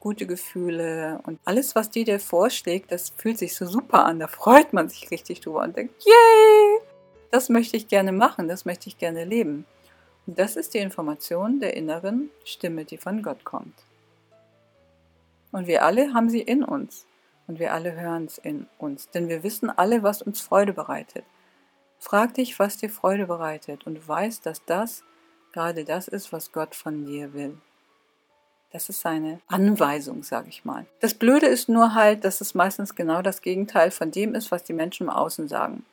gute 0.00 0.26
Gefühle 0.26 1.20
und 1.24 1.40
alles, 1.44 1.74
was 1.74 1.90
die 1.90 2.04
dir 2.04 2.20
vorschlägt, 2.20 2.92
das 2.92 3.12
fühlt 3.16 3.38
sich 3.38 3.56
so 3.56 3.66
super 3.66 4.04
an. 4.04 4.20
Da 4.20 4.28
freut 4.28 4.72
man 4.72 4.88
sich 4.88 5.10
richtig 5.10 5.40
drüber 5.40 5.62
und 5.62 5.76
denkt, 5.76 5.94
yay, 6.04 6.80
das 7.30 7.48
möchte 7.48 7.76
ich 7.76 7.88
gerne 7.88 8.12
machen, 8.12 8.48
das 8.48 8.64
möchte 8.64 8.88
ich 8.88 8.96
gerne 8.98 9.24
leben. 9.24 9.66
Das 10.26 10.56
ist 10.56 10.74
die 10.74 10.78
Information 10.78 11.60
der 11.60 11.76
inneren 11.76 12.30
Stimme, 12.44 12.84
die 12.84 12.96
von 12.96 13.22
Gott 13.22 13.44
kommt. 13.44 13.84
Und 15.52 15.68
wir 15.68 15.84
alle 15.84 16.12
haben 16.12 16.28
sie 16.28 16.42
in 16.42 16.64
uns. 16.64 17.06
Und 17.46 17.60
wir 17.60 17.72
alle 17.72 17.94
hören 17.94 18.24
es 18.24 18.38
in 18.38 18.66
uns. 18.78 19.08
Denn 19.10 19.28
wir 19.28 19.44
wissen 19.44 19.70
alle, 19.70 20.02
was 20.02 20.22
uns 20.22 20.40
Freude 20.40 20.72
bereitet. 20.72 21.24
Frag 22.00 22.34
dich, 22.34 22.58
was 22.58 22.76
dir 22.76 22.90
Freude 22.90 23.26
bereitet. 23.26 23.86
Und 23.86 23.94
du 23.94 24.08
weißt, 24.08 24.44
dass 24.44 24.64
das 24.64 25.04
gerade 25.52 25.84
das 25.84 26.08
ist, 26.08 26.32
was 26.32 26.50
Gott 26.50 26.74
von 26.74 27.06
dir 27.06 27.32
will. 27.32 27.56
Das 28.72 28.88
ist 28.88 29.00
seine 29.00 29.40
Anweisung, 29.46 30.24
sage 30.24 30.48
ich 30.48 30.64
mal. 30.64 30.86
Das 30.98 31.14
Blöde 31.14 31.46
ist 31.46 31.68
nur 31.68 31.94
halt, 31.94 32.24
dass 32.24 32.40
es 32.40 32.54
meistens 32.54 32.96
genau 32.96 33.22
das 33.22 33.42
Gegenteil 33.42 33.92
von 33.92 34.10
dem 34.10 34.34
ist, 34.34 34.50
was 34.50 34.64
die 34.64 34.72
Menschen 34.72 35.04
im 35.04 35.10
Außen 35.10 35.46
sagen. 35.46 35.86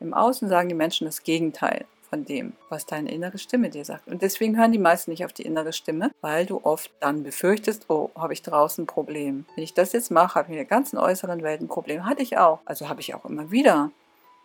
Im 0.00 0.12
Außen 0.12 0.48
sagen 0.48 0.68
die 0.68 0.74
Menschen 0.74 1.06
das 1.06 1.22
Gegenteil 1.22 1.86
von 2.10 2.24
dem, 2.24 2.52
was 2.68 2.86
deine 2.86 3.10
innere 3.10 3.38
Stimme 3.38 3.70
dir 3.70 3.84
sagt. 3.84 4.08
Und 4.08 4.20
deswegen 4.20 4.58
hören 4.58 4.72
die 4.72 4.78
meisten 4.78 5.12
nicht 5.12 5.24
auf 5.24 5.32
die 5.32 5.44
innere 5.44 5.72
Stimme, 5.72 6.10
weil 6.20 6.44
du 6.44 6.60
oft 6.64 6.90
dann 7.00 7.22
befürchtest, 7.22 7.86
oh, 7.88 8.10
habe 8.16 8.32
ich 8.32 8.42
draußen 8.42 8.84
ein 8.84 8.86
Problem. 8.86 9.46
Wenn 9.54 9.64
ich 9.64 9.74
das 9.74 9.92
jetzt 9.92 10.10
mache, 10.10 10.34
habe 10.34 10.48
ich 10.48 10.50
in 10.50 10.56
der 10.56 10.64
ganzen 10.64 10.98
äußeren 10.98 11.42
Welt 11.42 11.60
ein 11.60 11.68
Problem. 11.68 12.04
Hatte 12.04 12.22
ich 12.22 12.36
auch. 12.36 12.58
Also 12.64 12.88
habe 12.88 13.00
ich 13.00 13.14
auch 13.14 13.24
immer 13.24 13.50
wieder. 13.52 13.92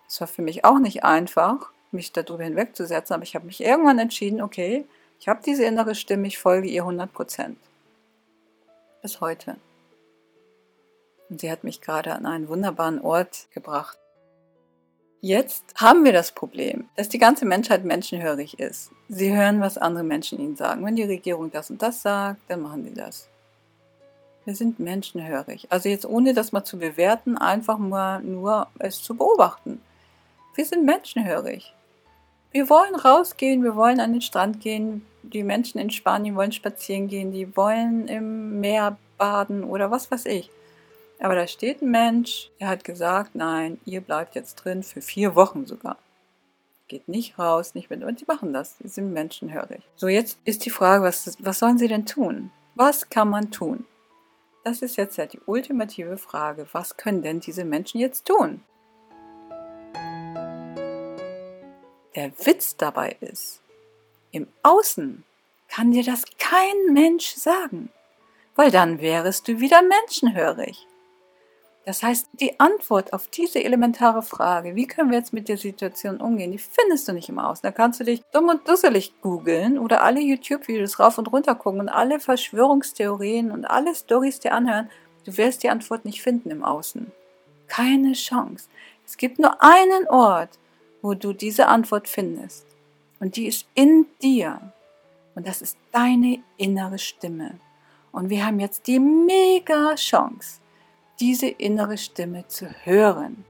Es 0.07 0.21
war 0.21 0.27
für 0.27 0.43
mich 0.43 0.63
auch 0.63 0.77
nicht 0.77 1.03
einfach, 1.03 1.71
mich 1.91 2.13
darüber 2.13 2.43
hinwegzusetzen, 2.43 3.15
aber 3.15 3.23
ich 3.23 3.35
habe 3.35 3.47
mich 3.47 3.61
irgendwann 3.61 3.97
entschieden, 3.97 4.41
okay, 4.41 4.85
ich 5.19 5.27
habe 5.27 5.41
diese 5.43 5.65
innere 5.65 5.95
Stimme, 5.95 6.27
ich 6.27 6.37
folge 6.37 6.67
ihr 6.67 6.83
100 6.83 7.11
Prozent. 7.11 7.57
Bis 9.01 9.21
heute. 9.21 9.57
Und 11.29 11.41
sie 11.41 11.51
hat 11.51 11.63
mich 11.63 11.81
gerade 11.81 12.13
an 12.13 12.27
einen 12.27 12.47
wunderbaren 12.47 13.01
Ort 13.01 13.47
gebracht. 13.51 13.97
Jetzt 15.21 15.63
haben 15.75 16.03
wir 16.03 16.13
das 16.13 16.31
Problem, 16.31 16.87
dass 16.95 17.09
die 17.09 17.17
ganze 17.17 17.45
Menschheit 17.45 17.83
menschenhörig 17.83 18.59
ist. 18.59 18.91
Sie 19.09 19.35
hören, 19.35 19.59
was 19.61 19.77
andere 19.77 20.03
Menschen 20.03 20.39
ihnen 20.39 20.55
sagen. 20.55 20.85
Wenn 20.85 20.95
die 20.95 21.03
Regierung 21.03 21.51
das 21.51 21.69
und 21.69 21.81
das 21.81 22.01
sagt, 22.01 22.41
dann 22.47 22.61
machen 22.61 22.83
sie 22.83 22.93
das. 22.93 23.27
Wir 24.45 24.55
sind 24.55 24.79
menschenhörig. 24.79 25.65
Also 25.71 25.89
jetzt 25.89 26.05
ohne 26.05 26.35
das 26.35 26.51
mal 26.51 26.63
zu 26.63 26.77
bewerten, 26.77 27.37
einfach 27.37 27.79
mal 27.79 28.21
nur 28.21 28.67
es 28.77 29.01
zu 29.01 29.15
beobachten. 29.15 29.81
Wir 30.53 30.65
sind 30.65 30.85
menschenhörig. 30.85 31.73
Wir 32.51 32.69
wollen 32.69 32.95
rausgehen, 32.95 33.63
wir 33.63 33.75
wollen 33.75 33.99
an 33.99 34.13
den 34.13 34.21
Strand 34.21 34.61
gehen. 34.61 35.05
Die 35.23 35.43
Menschen 35.43 35.79
in 35.79 35.89
Spanien 35.89 36.35
wollen 36.35 36.51
spazieren 36.51 37.07
gehen, 37.07 37.31
die 37.31 37.57
wollen 37.57 38.07
im 38.07 38.59
Meer 38.59 38.97
baden 39.17 39.63
oder 39.63 39.89
was 39.89 40.11
weiß 40.11 40.25
ich. 40.27 40.51
Aber 41.19 41.35
da 41.35 41.47
steht 41.47 41.81
ein 41.81 41.91
Mensch, 41.91 42.51
der 42.59 42.67
hat 42.67 42.83
gesagt, 42.83 43.35
nein, 43.35 43.79
ihr 43.85 44.01
bleibt 44.01 44.35
jetzt 44.35 44.55
drin 44.55 44.83
für 44.83 45.01
vier 45.01 45.35
Wochen 45.35 45.65
sogar. 45.65 45.97
Geht 46.87 47.07
nicht 47.07 47.39
raus, 47.39 47.73
nicht 47.73 47.89
mit. 47.89 48.03
Und 48.03 48.21
die 48.21 48.25
machen 48.27 48.53
das. 48.53 48.77
Die 48.77 48.87
sind 48.87 49.11
menschenhörig. 49.11 49.81
So, 49.95 50.07
jetzt 50.07 50.37
ist 50.45 50.65
die 50.65 50.69
Frage, 50.69 51.03
was, 51.03 51.35
was 51.39 51.59
sollen 51.59 51.77
sie 51.77 51.87
denn 51.87 52.05
tun? 52.05 52.51
Was 52.75 53.09
kann 53.09 53.29
man 53.29 53.49
tun? 53.49 53.85
Das 54.63 54.81
ist 54.81 54.97
jetzt 54.97 55.17
ja 55.17 55.25
die 55.25 55.39
ultimative 55.45 56.17
Frage. 56.17 56.67
Was 56.73 56.97
können 56.97 57.21
denn 57.21 57.39
diese 57.39 57.65
Menschen 57.65 57.99
jetzt 57.99 58.25
tun? 58.25 58.63
Der 62.15 62.31
Witz 62.45 62.77
dabei 62.77 63.17
ist, 63.19 63.61
im 64.31 64.47
Außen 64.63 65.23
kann 65.69 65.91
dir 65.91 66.03
das 66.03 66.23
kein 66.37 66.93
Mensch 66.93 67.33
sagen, 67.35 67.89
weil 68.55 68.71
dann 68.71 69.01
wärest 69.01 69.47
du 69.47 69.59
wieder 69.59 69.81
menschenhörig. 69.81 70.87
Das 71.85 72.01
heißt, 72.01 72.29
die 72.33 72.59
Antwort 72.59 73.13
auf 73.13 73.27
diese 73.27 73.63
elementare 73.63 74.23
Frage, 74.23 74.75
wie 74.75 74.87
können 74.87 75.11
wir 75.11 75.19
jetzt 75.19 75.33
mit 75.33 75.47
der 75.47 75.57
Situation 75.57 76.17
umgehen, 76.17 76.51
die 76.51 76.57
findest 76.57 77.07
du 77.07 77.13
nicht 77.13 77.29
im 77.29 77.37
Außen. 77.37 77.61
Da 77.61 77.71
kannst 77.71 77.99
du 77.99 78.03
dich 78.03 78.23
dumm 78.31 78.49
und 78.49 78.67
dusselig 78.67 79.13
googeln 79.21 79.77
oder 79.77 80.01
alle 80.01 80.19
YouTube-Videos 80.19 80.99
rauf 80.99 81.19
und 81.19 81.31
runter 81.31 81.53
gucken 81.53 81.81
und 81.81 81.89
alle 81.89 82.19
Verschwörungstheorien 82.19 83.51
und 83.51 83.65
alle 83.65 83.93
Stories 83.93 84.39
dir 84.39 84.53
anhören. 84.53 84.89
Du 85.25 85.37
wirst 85.37 85.61
die 85.61 85.69
Antwort 85.69 86.05
nicht 86.05 86.23
finden 86.23 86.49
im 86.49 86.63
Außen. 86.63 87.11
Keine 87.67 88.13
Chance. 88.13 88.67
Es 89.05 89.17
gibt 89.17 89.37
nur 89.37 89.61
einen 89.61 90.07
Ort, 90.07 90.57
wo 91.03 91.13
du 91.13 91.33
diese 91.33 91.67
Antwort 91.67 92.07
findest. 92.07 92.65
Und 93.19 93.35
die 93.35 93.45
ist 93.45 93.67
in 93.75 94.07
dir. 94.23 94.73
Und 95.35 95.47
das 95.47 95.61
ist 95.61 95.77
deine 95.91 96.39
innere 96.57 96.97
Stimme. 96.97 97.59
Und 98.11 98.29
wir 98.29 98.45
haben 98.45 98.59
jetzt 98.59 98.87
die 98.87 98.99
mega 98.99 99.93
Chance, 99.95 100.61
diese 101.19 101.47
innere 101.47 101.97
Stimme 101.97 102.47
zu 102.47 102.67
hören. 102.83 103.45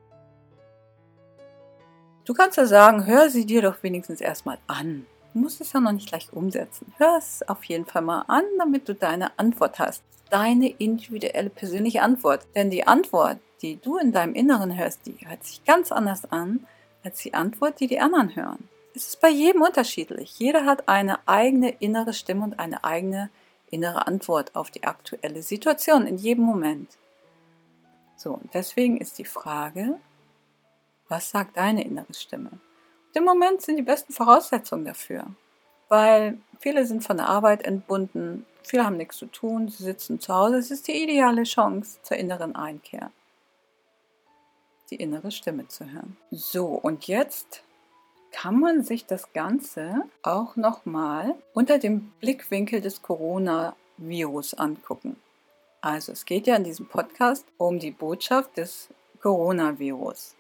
Du 2.26 2.34
kannst 2.34 2.58
ja 2.58 2.66
sagen, 2.66 3.06
hör 3.06 3.30
sie 3.30 3.46
dir 3.46 3.62
doch 3.62 3.84
wenigstens 3.84 4.22
erstmal 4.22 4.58
an. 4.68 5.06
Du 5.34 5.40
musst 5.40 5.62
es 5.62 5.74
ja 5.74 5.80
noch 5.80 5.92
nicht 5.92 6.08
gleich 6.08 6.32
umsetzen. 6.34 6.94
Hör 6.98 7.18
es 7.18 7.48
auf 7.48 7.64
jeden 7.66 7.86
Fall 7.86 8.02
mal 8.02 8.24
an, 8.28 8.44
damit 8.58 8.90
du 8.90 8.96
deine 8.96 9.38
Antwort 9.38 9.80
hast. 9.80 10.02
Deine 10.30 10.70
individuelle 10.70 11.50
persönliche 11.50 12.02
Antwort. 12.02 12.48
Denn 12.56 12.72
die 12.72 12.88
Antwort, 12.88 13.38
die 13.62 13.80
du 13.80 13.98
in 13.98 14.12
deinem 14.12 14.34
Inneren 14.34 14.76
hörst, 14.76 15.06
die 15.06 15.18
hört 15.28 15.44
sich 15.44 15.64
ganz 15.66 15.92
anders 15.92 16.32
an 16.32 16.66
als 17.04 17.20
die 17.20 17.34
Antwort, 17.34 17.80
die 17.80 17.88
die 17.88 18.00
anderen 18.00 18.36
hören. 18.36 18.68
Es 18.96 19.10
ist 19.10 19.22
bei 19.22 19.30
jedem 19.30 19.62
unterschiedlich. 19.62 20.40
Jeder 20.40 20.66
hat 20.66 20.88
eine 20.88 21.20
eigene 21.28 21.70
innere 21.70 22.14
Stimme 22.14 22.44
und 22.44 22.60
eine 22.60 22.84
eigene 22.84 23.30
innere 23.70 24.08
Antwort 24.08 24.56
auf 24.56 24.72
die 24.72 24.84
aktuelle 24.84 25.44
Situation 25.44 26.08
in 26.08 26.18
jedem 26.18 26.46
Moment. 26.46 26.98
So, 28.16 28.34
und 28.34 28.54
deswegen 28.54 28.98
ist 28.98 29.18
die 29.18 29.26
Frage, 29.26 30.00
was 31.10 31.30
sagt 31.30 31.58
deine 31.58 31.84
innere 31.84 32.14
Stimme? 32.14 32.52
Im 33.14 33.24
Moment 33.24 33.62
sind 33.62 33.78
die 33.78 33.84
besten 33.84 34.14
Voraussetzungen 34.14 34.86
dafür, 34.86 35.26
weil 35.90 36.38
viele 36.60 36.86
sind 36.86 37.04
von 37.04 37.18
der 37.18 37.28
Arbeit 37.28 37.64
entbunden, 37.64 38.46
viele 38.64 38.86
haben 38.86 38.98
nichts 38.98 39.18
zu 39.18 39.28
tun, 39.28 39.70
sie 39.70 39.84
sitzen 39.84 40.20
zu 40.20 40.34
Hause. 40.34 40.58
Es 40.58 40.72
ist 40.72 40.88
die 40.88 41.04
ideale 41.04 41.44
Chance 41.44 42.00
zur 42.04 42.18
inneren 42.18 42.56
Einkehr, 42.56 43.12
die 44.90 44.96
innere 44.96 45.32
Stimme 45.32 45.68
zu 45.68 45.86
hören. 45.86 46.18
So, 46.32 46.68
und 46.68 47.08
jetzt 47.08 47.64
kann 48.32 48.60
man 48.60 48.84
sich 48.84 49.06
das 49.06 49.32
Ganze 49.32 50.04
auch 50.22 50.58
nochmal 50.58 51.36
unter 51.54 51.80
dem 51.80 52.12
Blickwinkel 52.20 52.82
des 52.82 53.02
Coronavirus 53.02 54.56
angucken. 54.56 55.16
Also 55.86 56.14
es 56.14 56.26
geht 56.26 56.48
ja 56.48 56.56
in 56.56 56.64
diesem 56.64 56.88
Podcast 56.88 57.46
um 57.60 57.78
die 57.78 57.92
Botschaft 57.92 58.58
des 58.58 58.90
Coronavirus. 59.22 60.36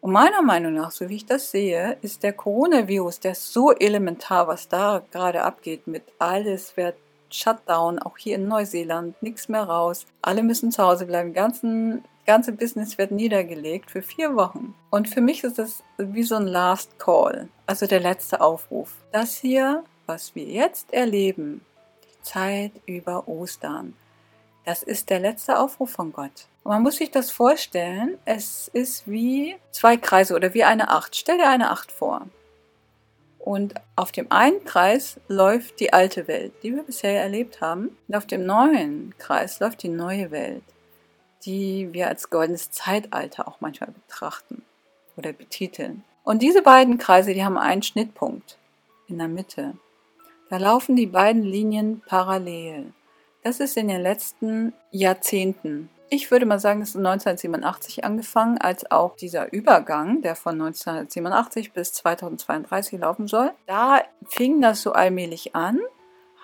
Und 0.00 0.12
meiner 0.12 0.40
Meinung 0.40 0.72
nach, 0.72 0.90
so 0.90 1.06
wie 1.10 1.16
ich 1.16 1.26
das 1.26 1.50
sehe, 1.50 1.98
ist 2.00 2.22
der 2.22 2.32
Coronavirus, 2.32 3.20
der 3.20 3.32
ist 3.32 3.52
so 3.52 3.70
elementar, 3.72 4.48
was 4.48 4.66
da 4.66 5.02
gerade 5.10 5.42
abgeht 5.42 5.86
mit 5.86 6.04
alles 6.18 6.74
wird 6.78 6.96
Shutdown, 7.28 7.98
auch 7.98 8.16
hier 8.16 8.36
in 8.36 8.48
Neuseeland, 8.48 9.22
nichts 9.22 9.50
mehr 9.50 9.64
raus. 9.64 10.06
Alle 10.22 10.42
müssen 10.42 10.72
zu 10.72 10.82
Hause 10.82 11.04
bleiben, 11.04 11.34
ganzen 11.34 12.02
ganze 12.24 12.52
Business 12.52 12.96
wird 12.96 13.10
niedergelegt 13.10 13.90
für 13.90 14.00
vier 14.00 14.36
Wochen. 14.36 14.74
Und 14.88 15.06
für 15.06 15.20
mich 15.20 15.44
ist 15.44 15.58
das 15.58 15.82
wie 15.98 16.22
so 16.22 16.36
ein 16.36 16.46
Last 16.46 16.98
Call, 16.98 17.50
also 17.66 17.86
der 17.86 18.00
letzte 18.00 18.40
Aufruf. 18.40 18.94
Das 19.12 19.34
hier, 19.34 19.84
was 20.06 20.34
wir 20.34 20.44
jetzt 20.44 20.94
erleben, 20.94 21.60
Zeit 22.22 22.72
über 22.86 23.28
Ostern. 23.28 23.94
Das 24.64 24.82
ist 24.82 25.10
der 25.10 25.20
letzte 25.20 25.58
Aufruf 25.58 25.90
von 25.90 26.12
Gott. 26.12 26.46
Und 26.62 26.72
man 26.72 26.82
muss 26.82 26.96
sich 26.96 27.10
das 27.10 27.30
vorstellen, 27.30 28.18
es 28.24 28.68
ist 28.68 29.08
wie 29.10 29.56
zwei 29.70 29.96
Kreise 29.96 30.34
oder 30.34 30.54
wie 30.54 30.64
eine 30.64 30.90
Acht. 30.90 31.16
Stell 31.16 31.38
dir 31.38 31.48
eine 31.48 31.70
Acht 31.70 31.90
vor. 31.90 32.26
Und 33.38 33.74
auf 33.96 34.12
dem 34.12 34.30
einen 34.30 34.64
Kreis 34.64 35.18
läuft 35.26 35.80
die 35.80 35.94
alte 35.94 36.28
Welt, 36.28 36.52
die 36.62 36.74
wir 36.74 36.82
bisher 36.82 37.22
erlebt 37.22 37.62
haben. 37.62 37.96
Und 38.06 38.14
auf 38.14 38.26
dem 38.26 38.44
neuen 38.44 39.14
Kreis 39.18 39.60
läuft 39.60 39.82
die 39.82 39.88
neue 39.88 40.30
Welt, 40.30 40.62
die 41.44 41.88
wir 41.92 42.08
als 42.08 42.28
goldenes 42.28 42.70
Zeitalter 42.70 43.48
auch 43.48 43.60
manchmal 43.60 43.92
betrachten 43.92 44.62
oder 45.16 45.32
betiteln. 45.32 46.04
Und 46.22 46.42
diese 46.42 46.60
beiden 46.60 46.98
Kreise, 46.98 47.32
die 47.32 47.44
haben 47.44 47.56
einen 47.56 47.82
Schnittpunkt 47.82 48.58
in 49.08 49.18
der 49.18 49.28
Mitte. 49.28 49.74
Da 50.50 50.56
laufen 50.56 50.96
die 50.96 51.06
beiden 51.06 51.44
Linien 51.44 52.02
parallel. 52.06 52.92
Das 53.44 53.60
ist 53.60 53.76
in 53.76 53.86
den 53.86 54.02
letzten 54.02 54.72
Jahrzehnten. 54.90 55.88
Ich 56.10 56.32
würde 56.32 56.44
mal 56.44 56.58
sagen, 56.58 56.80
das 56.80 56.90
ist 56.90 56.96
1987 56.96 58.04
angefangen, 58.04 58.58
als 58.58 58.90
auch 58.90 59.14
dieser 59.14 59.52
Übergang, 59.52 60.22
der 60.22 60.34
von 60.34 60.54
1987 60.60 61.72
bis 61.72 61.92
2032 61.92 62.98
laufen 62.98 63.28
soll. 63.28 63.52
Da 63.66 64.02
fing 64.26 64.60
das 64.60 64.82
so 64.82 64.90
allmählich 64.90 65.54
an, 65.54 65.78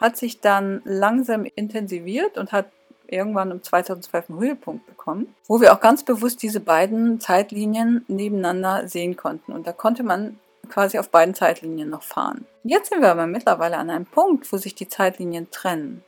hat 0.01 0.17
sich 0.17 0.41
dann 0.41 0.83
langsam 0.85 1.45
intensiviert 1.45 2.39
und 2.39 2.53
hat 2.53 2.67
irgendwann 3.09 3.51
um 3.51 3.61
2012 3.61 4.31
einen 4.31 4.39
Höhepunkt 4.39 4.87
bekommen, 4.87 5.35
wo 5.49 5.61
wir 5.61 5.73
auch 5.73 5.81
ganz 5.81 6.05
bewusst 6.05 6.45
diese 6.45 6.61
beiden 6.61 7.19
Zeitlinien 7.19 8.05
nebeneinander 8.07 8.87
sehen 8.87 9.17
konnten. 9.17 9.51
Und 9.51 9.67
da 9.67 9.73
konnte 9.73 10.05
man 10.05 10.39
quasi 10.67 10.99
auf 10.99 11.11
beiden 11.11 11.35
Zeitlinien 11.35 11.91
noch 11.91 12.03
fahren. 12.03 12.47
Jetzt 12.65 12.91
sind 12.91 13.01
wir 13.01 13.11
aber 13.11 13.27
mittlerweile 13.27 13.77
an 13.79 13.91
einem 13.91 14.07
Punkt, 14.07 14.51
wo 14.53 14.57
sich 14.57 14.75
die 14.75 14.89
Zeitlinien 14.89 15.51
trennen. 15.51 16.03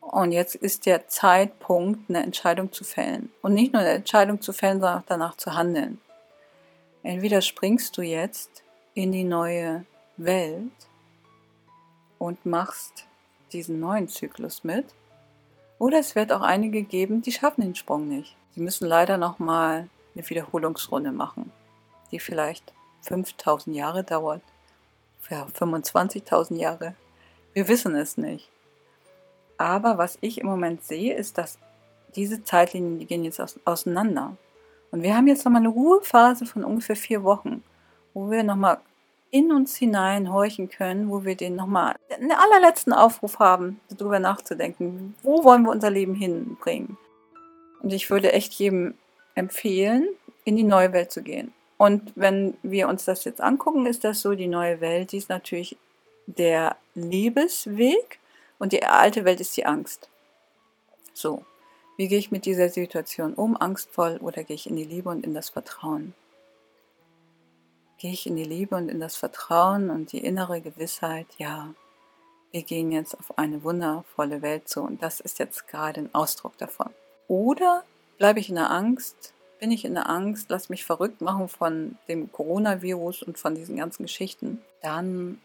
Und 0.00 0.32
jetzt 0.32 0.54
ist 0.54 0.86
der 0.86 1.08
Zeitpunkt, 1.08 2.08
eine 2.08 2.22
Entscheidung 2.22 2.72
zu 2.72 2.84
fällen. 2.84 3.30
Und 3.42 3.54
nicht 3.54 3.72
nur 3.72 3.82
eine 3.82 3.92
Entscheidung 3.92 4.40
zu 4.40 4.52
fällen, 4.52 4.80
sondern 4.80 5.00
auch 5.00 5.06
danach 5.06 5.36
zu 5.36 5.54
handeln. 5.54 6.00
Entweder 7.02 7.42
springst 7.42 7.96
du 7.96 8.02
jetzt 8.02 8.62
in 8.94 9.12
die 9.12 9.24
neue 9.24 9.84
Welt 10.16 10.72
und 12.18 12.44
machst 12.46 13.06
diesen 13.52 13.80
neuen 13.80 14.08
Zyklus 14.08 14.64
mit, 14.64 14.86
oder 15.78 16.00
es 16.00 16.16
wird 16.16 16.32
auch 16.32 16.40
einige 16.40 16.82
geben, 16.82 17.22
die 17.22 17.32
schaffen 17.32 17.60
den 17.60 17.76
Sprung 17.76 18.08
nicht. 18.08 18.36
Sie 18.54 18.60
müssen 18.60 18.88
leider 18.88 19.16
nochmal 19.16 19.88
eine 20.14 20.28
Wiederholungsrunde 20.28 21.12
machen, 21.12 21.52
die 22.10 22.18
vielleicht 22.18 22.72
5000 23.08 23.74
Jahre 23.74 24.04
dauert, 24.04 24.42
ja, 25.30 25.46
25.000 25.46 26.56
Jahre. 26.56 26.94
Wir 27.52 27.68
wissen 27.68 27.94
es 27.94 28.16
nicht. 28.16 28.50
Aber 29.56 29.98
was 29.98 30.18
ich 30.20 30.38
im 30.38 30.46
Moment 30.46 30.84
sehe, 30.84 31.14
ist, 31.14 31.36
dass 31.38 31.58
diese 32.14 32.44
Zeitlinien, 32.44 32.98
die 32.98 33.06
gehen 33.06 33.24
jetzt 33.24 33.40
auseinander. 33.64 34.36
Und 34.90 35.02
wir 35.02 35.16
haben 35.16 35.26
jetzt 35.26 35.44
nochmal 35.44 35.62
eine 35.62 35.68
Ruhephase 35.68 36.46
von 36.46 36.64
ungefähr 36.64 36.96
vier 36.96 37.24
Wochen, 37.24 37.62
wo 38.14 38.30
wir 38.30 38.42
nochmal 38.42 38.78
in 39.30 39.52
uns 39.52 39.76
hinein 39.76 40.32
horchen 40.32 40.70
können, 40.70 41.10
wo 41.10 41.24
wir 41.24 41.36
den 41.36 41.54
nochmal 41.54 41.96
einen 42.10 42.32
allerletzten 42.32 42.94
Aufruf 42.94 43.38
haben, 43.38 43.80
darüber 43.90 44.18
nachzudenken, 44.18 45.14
wo 45.22 45.44
wollen 45.44 45.64
wir 45.64 45.70
unser 45.70 45.90
Leben 45.90 46.14
hinbringen. 46.14 46.96
Und 47.82 47.92
ich 47.92 48.08
würde 48.10 48.32
echt 48.32 48.54
jedem 48.54 48.94
empfehlen, 49.34 50.08
in 50.44 50.56
die 50.56 50.64
neue 50.64 50.92
Welt 50.92 51.12
zu 51.12 51.22
gehen. 51.22 51.52
Und 51.78 52.12
wenn 52.16 52.56
wir 52.62 52.88
uns 52.88 53.04
das 53.04 53.24
jetzt 53.24 53.40
angucken, 53.40 53.86
ist 53.86 54.04
das 54.04 54.20
so, 54.20 54.34
die 54.34 54.48
neue 54.48 54.80
Welt, 54.80 55.12
die 55.12 55.18
ist 55.18 55.28
natürlich 55.28 55.76
der 56.26 56.76
Liebesweg 56.94 58.18
und 58.58 58.72
die 58.72 58.84
alte 58.84 59.24
Welt 59.24 59.40
ist 59.40 59.56
die 59.56 59.64
Angst. 59.64 60.10
So, 61.14 61.44
wie 61.96 62.08
gehe 62.08 62.18
ich 62.18 62.30
mit 62.30 62.44
dieser 62.44 62.68
Situation 62.68 63.34
um, 63.34 63.56
angstvoll 63.56 64.18
oder 64.18 64.42
gehe 64.42 64.56
ich 64.56 64.68
in 64.68 64.76
die 64.76 64.84
Liebe 64.84 65.08
und 65.08 65.24
in 65.24 65.34
das 65.34 65.50
Vertrauen? 65.50 66.14
Gehe 67.98 68.12
ich 68.12 68.26
in 68.26 68.36
die 68.36 68.44
Liebe 68.44 68.76
und 68.76 68.88
in 68.88 69.00
das 69.00 69.16
Vertrauen 69.16 69.88
und 69.88 70.12
die 70.12 70.24
innere 70.24 70.60
Gewissheit, 70.60 71.26
ja, 71.38 71.74
wir 72.50 72.62
gehen 72.62 72.92
jetzt 72.92 73.18
auf 73.18 73.38
eine 73.38 73.62
wundervolle 73.62 74.42
Welt 74.42 74.68
zu 74.68 74.82
und 74.82 75.02
das 75.02 75.20
ist 75.20 75.38
jetzt 75.38 75.68
gerade 75.68 76.00
ein 76.00 76.14
Ausdruck 76.14 76.56
davon. 76.58 76.90
Oder 77.28 77.84
bleibe 78.16 78.40
ich 78.40 78.48
in 78.48 78.54
der 78.56 78.70
Angst, 78.70 79.32
bin 79.58 79.70
ich 79.70 79.84
in 79.84 79.94
der 79.94 80.08
Angst, 80.08 80.46
lass 80.48 80.68
mich 80.68 80.84
verrückt 80.84 81.20
machen 81.20 81.48
von 81.48 81.96
dem 82.08 82.30
Coronavirus 82.32 83.22
und 83.22 83.38
von 83.38 83.54
diesen 83.54 83.76
ganzen 83.76 84.04
Geschichten, 84.04 84.60
dann 84.82 85.40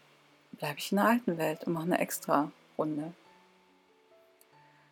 bleibe 0.52 0.78
ich 0.78 0.92
in 0.92 0.96
der 0.96 1.06
alten 1.06 1.38
Welt 1.38 1.64
und 1.64 1.72
mache 1.72 1.84
eine 1.84 1.98
extra 1.98 2.50
Runde. 2.78 3.12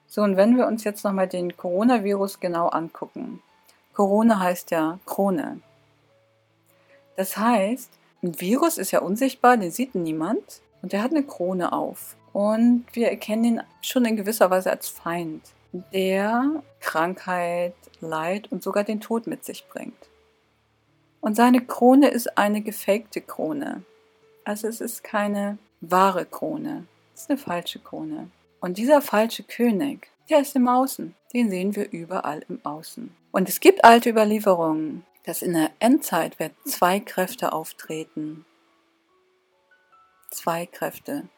So, 0.06 0.22
und 0.22 0.36
wenn 0.36 0.56
wir 0.56 0.66
uns 0.66 0.84
jetzt 0.84 1.04
nochmal 1.04 1.28
den 1.28 1.56
Coronavirus 1.56 2.40
genau 2.40 2.68
angucken. 2.68 3.42
Corona 3.94 4.40
heißt 4.40 4.70
ja 4.70 4.98
Krone. 5.06 5.60
Das 7.16 7.36
heißt, 7.36 7.90
ein 8.22 8.40
Virus 8.40 8.78
ist 8.78 8.90
ja 8.90 9.00
unsichtbar, 9.00 9.56
den 9.56 9.70
sieht 9.70 9.94
niemand 9.94 10.60
und 10.80 10.92
der 10.92 11.02
hat 11.02 11.12
eine 11.12 11.22
Krone 11.22 11.72
auf. 11.72 12.16
Und 12.32 12.84
wir 12.92 13.10
erkennen 13.10 13.44
ihn 13.44 13.62
schon 13.82 14.04
in 14.04 14.16
gewisser 14.16 14.50
Weise 14.50 14.70
als 14.70 14.88
Feind, 14.88 15.42
der 15.72 16.62
Krankheit, 16.80 17.74
Leid 18.00 18.50
und 18.50 18.62
sogar 18.62 18.84
den 18.84 19.00
Tod 19.00 19.26
mit 19.26 19.44
sich 19.44 19.66
bringt. 19.68 20.08
Und 21.20 21.36
seine 21.36 21.64
Krone 21.64 22.08
ist 22.08 22.36
eine 22.36 22.62
gefakte 22.62 23.20
Krone. 23.20 23.84
Also 24.44 24.66
es 24.66 24.80
ist 24.80 25.04
keine 25.04 25.58
wahre 25.80 26.26
Krone. 26.26 26.86
Das 27.12 27.22
ist 27.22 27.30
eine 27.30 27.38
falsche 27.38 27.78
Krone. 27.78 28.28
Und 28.60 28.76
dieser 28.76 29.00
falsche 29.00 29.44
König, 29.44 30.08
der 30.28 30.40
ist 30.40 30.56
im 30.56 30.68
Außen. 30.68 31.14
Den 31.32 31.48
sehen 31.48 31.76
wir 31.76 31.90
überall 31.92 32.44
im 32.48 32.60
Außen. 32.64 33.14
Und 33.30 33.48
es 33.48 33.60
gibt 33.60 33.84
alte 33.84 34.10
Überlieferungen, 34.10 35.04
dass 35.24 35.42
in 35.42 35.52
der 35.52 35.70
Endzeit 35.78 36.38
werden 36.38 36.56
zwei 36.64 37.00
Kräfte 37.00 37.52
auftreten. 37.52 38.44
Zwei 40.30 40.66
Kräfte. 40.66 41.28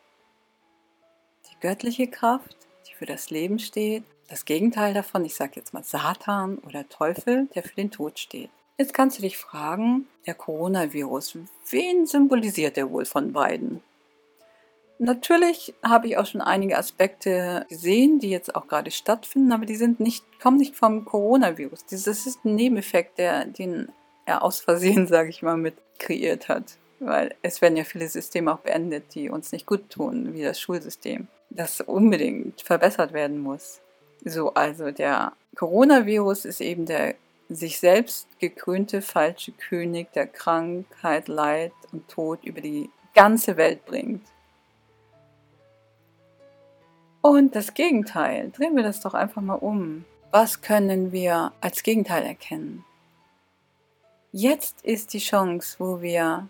Die 1.50 1.60
göttliche 1.60 2.06
Kraft, 2.06 2.56
die 2.88 2.94
für 2.94 3.06
das 3.06 3.30
Leben 3.30 3.58
steht. 3.58 4.04
Das 4.28 4.44
Gegenteil 4.44 4.94
davon, 4.94 5.24
ich 5.24 5.34
sage 5.34 5.52
jetzt 5.56 5.74
mal 5.74 5.84
Satan 5.84 6.58
oder 6.58 6.88
Teufel, 6.88 7.48
der 7.54 7.62
für 7.62 7.74
den 7.74 7.90
Tod 7.90 8.18
steht. 8.18 8.50
Jetzt 8.78 8.94
kannst 8.94 9.18
du 9.18 9.22
dich 9.22 9.36
fragen, 9.36 10.08
der 10.26 10.34
Coronavirus, 10.34 11.38
wen 11.70 12.06
symbolisiert 12.06 12.76
er 12.76 12.90
wohl 12.90 13.04
von 13.04 13.32
beiden? 13.32 13.82
Natürlich 14.98 15.74
habe 15.82 16.06
ich 16.06 16.16
auch 16.16 16.26
schon 16.26 16.40
einige 16.40 16.78
Aspekte 16.78 17.66
gesehen, 17.68 18.20
die 18.20 18.30
jetzt 18.30 18.54
auch 18.54 18.66
gerade 18.66 18.90
stattfinden, 18.90 19.52
aber 19.52 19.66
die 19.66 19.76
sind 19.76 20.00
nicht, 20.00 20.24
kommen 20.40 20.56
nicht 20.56 20.76
vom 20.76 21.04
Coronavirus. 21.04 21.86
Das 21.86 22.06
ist 22.06 22.44
ein 22.44 22.54
Nebeneffekt, 22.54 23.18
der, 23.18 23.44
den 23.44 23.90
er 24.24 24.42
aus 24.42 24.60
Versehen, 24.60 25.06
sage 25.08 25.30
ich 25.30 25.42
mal, 25.42 25.56
mit 25.56 25.74
kreiert 25.98 26.48
hat. 26.48 26.78
Weil 27.00 27.34
es 27.42 27.60
werden 27.60 27.76
ja 27.76 27.84
viele 27.84 28.08
Systeme 28.08 28.52
auch 28.52 28.60
beendet, 28.60 29.14
die 29.14 29.28
uns 29.28 29.52
nicht 29.52 29.66
gut 29.66 29.90
tun, 29.90 30.32
wie 30.32 30.42
das 30.42 30.60
Schulsystem, 30.60 31.28
das 31.50 31.80
unbedingt 31.80 32.62
verbessert 32.62 33.12
werden 33.12 33.40
muss. 33.40 33.80
So, 34.24 34.54
also 34.54 34.90
der 34.90 35.32
Coronavirus 35.54 36.46
ist 36.46 36.60
eben 36.60 36.86
der 36.86 37.14
sich 37.48 37.78
selbst 37.78 38.26
gekrönte 38.40 39.02
falsche 39.02 39.52
König, 39.52 40.12
der 40.12 40.26
Krankheit, 40.26 41.28
Leid 41.28 41.72
und 41.92 42.08
Tod 42.08 42.42
über 42.44 42.60
die 42.60 42.88
ganze 43.14 43.56
Welt 43.56 43.84
bringt. 43.84 44.26
Und 47.20 47.54
das 47.54 47.74
Gegenteil, 47.74 48.50
drehen 48.50 48.76
wir 48.76 48.82
das 48.82 49.00
doch 49.00 49.14
einfach 49.14 49.42
mal 49.42 49.54
um. 49.54 50.04
Was 50.30 50.62
können 50.62 51.12
wir 51.12 51.52
als 51.60 51.82
Gegenteil 51.82 52.24
erkennen? 52.24 52.84
Jetzt 54.32 54.82
ist 54.82 55.12
die 55.12 55.20
Chance, 55.20 55.76
wo 55.78 56.02
wir 56.02 56.48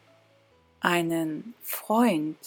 einen 0.81 1.55
Freund 1.61 2.39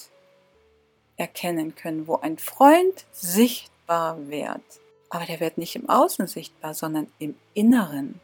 erkennen 1.15 1.75
können, 1.75 2.07
wo 2.07 2.15
ein 2.15 2.37
Freund 2.37 3.05
sichtbar 3.11 4.27
wird. 4.29 4.61
Aber 5.09 5.25
der 5.25 5.39
wird 5.39 5.57
nicht 5.57 5.75
im 5.75 5.89
Außen 5.89 6.27
sichtbar, 6.27 6.73
sondern 6.73 7.07
im 7.19 7.35
Inneren. 7.53 8.19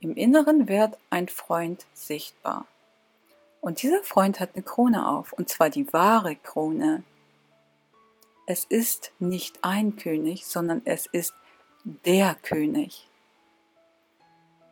Im 0.00 0.14
Inneren 0.14 0.68
wird 0.68 0.96
ein 1.10 1.28
Freund 1.28 1.86
sichtbar. 1.94 2.66
Und 3.60 3.82
dieser 3.82 4.02
Freund 4.02 4.40
hat 4.40 4.50
eine 4.54 4.62
Krone 4.62 5.06
auf, 5.06 5.32
und 5.32 5.48
zwar 5.48 5.68
die 5.68 5.92
wahre 5.92 6.36
Krone, 6.36 7.02
es 8.46 8.64
ist 8.64 9.12
nicht 9.18 9.58
ein 9.62 9.96
König, 9.96 10.46
sondern 10.46 10.82
es 10.84 11.06
ist 11.06 11.34
der 11.84 12.34
König. 12.34 13.06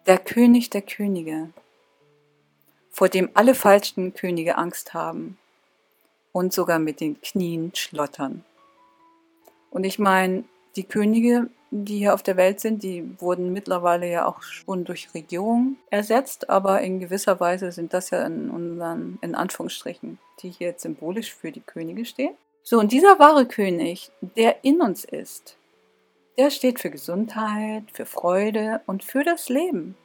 Der 0.06 0.18
König 0.18 0.70
der 0.70 0.82
Könige, 0.82 1.50
vor 2.90 3.08
dem 3.08 3.30
alle 3.34 3.54
falschen 3.54 4.14
Könige 4.14 4.56
Angst 4.56 4.94
haben 4.94 5.38
und 6.32 6.52
sogar 6.52 6.78
mit 6.78 7.00
den 7.00 7.20
Knien 7.20 7.74
schlottern. 7.74 8.44
Und 9.70 9.84
ich 9.84 9.98
meine, 9.98 10.44
die 10.78 10.84
Könige, 10.84 11.50
die 11.70 11.98
hier 11.98 12.14
auf 12.14 12.22
der 12.22 12.36
Welt 12.36 12.60
sind, 12.60 12.82
die 12.82 13.20
wurden 13.20 13.52
mittlerweile 13.52 14.10
ja 14.10 14.26
auch 14.26 14.42
schon 14.42 14.84
durch 14.84 15.12
Regierungen 15.12 15.76
ersetzt, 15.90 16.48
aber 16.48 16.80
in 16.80 17.00
gewisser 17.00 17.40
Weise 17.40 17.72
sind 17.72 17.92
das 17.92 18.10
ja 18.10 18.24
in 18.24 18.48
unseren, 18.48 19.18
in 19.20 19.34
Anführungsstrichen, 19.34 20.18
die 20.40 20.50
hier 20.50 20.74
symbolisch 20.76 21.34
für 21.34 21.52
die 21.52 21.60
Könige 21.60 22.04
stehen. 22.04 22.34
So, 22.62 22.78
und 22.78 22.92
dieser 22.92 23.18
wahre 23.18 23.46
König, 23.46 24.10
der 24.36 24.64
in 24.64 24.80
uns 24.80 25.04
ist, 25.04 25.56
der 26.38 26.50
steht 26.50 26.78
für 26.80 26.90
Gesundheit, 26.90 27.84
für 27.92 28.06
Freude 28.06 28.80
und 28.86 29.02
für 29.02 29.24
das 29.24 29.48
Leben. 29.48 29.96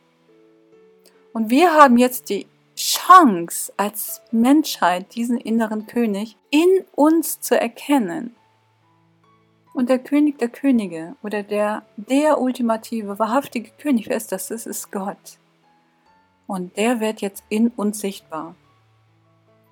Und 1.32 1.50
wir 1.50 1.74
haben 1.74 1.98
jetzt 1.98 2.30
die 2.30 2.48
Chance 2.76 3.72
als 3.78 4.22
Menschheit, 4.32 5.14
diesen 5.14 5.38
inneren 5.38 5.86
König 5.86 6.36
in 6.50 6.86
uns 6.96 7.40
zu 7.40 7.60
erkennen. 7.60 8.36
Und 9.74 9.90
der 9.90 10.00
König 10.00 10.38
der 10.38 10.50
Könige 10.50 11.16
oder 11.24 11.42
der, 11.42 11.84
der 11.98 12.40
ultimative, 12.40 13.18
wahrhaftige 13.18 13.72
König, 13.80 14.08
wer 14.08 14.18
ist 14.18 14.32
das? 14.32 14.50
Das 14.50 14.68
ist 14.68 14.92
Gott. 14.92 15.40
Und 16.46 16.78
der 16.78 17.00
wird 17.00 17.22
jetzt 17.22 17.44
in 17.50 17.70
uns 17.70 18.00
sichtbar, 18.00 18.56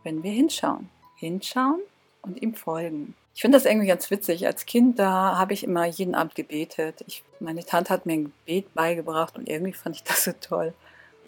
wenn 0.03 0.23
wir 0.23 0.31
hinschauen. 0.31 0.89
Hinschauen 1.17 1.81
und 2.23 2.41
ihm 2.41 2.55
folgen. 2.55 3.13
Ich 3.35 3.41
finde 3.41 3.57
das 3.57 3.65
irgendwie 3.65 3.87
ganz 3.87 4.09
witzig. 4.09 4.47
Als 4.47 4.65
Kind, 4.65 4.97
da 4.97 5.37
habe 5.37 5.53
ich 5.53 5.63
immer 5.63 5.85
jeden 5.85 6.15
Abend 6.15 6.33
gebetet. 6.35 7.03
Ich, 7.07 7.23
meine 7.39 7.63
Tante 7.63 7.93
hat 7.93 8.05
mir 8.05 8.13
ein 8.13 8.33
Gebet 8.45 8.73
beigebracht 8.73 9.37
und 9.37 9.47
irgendwie 9.47 9.73
fand 9.73 9.95
ich 9.95 10.03
das 10.03 10.23
so 10.23 10.31
toll 10.41 10.73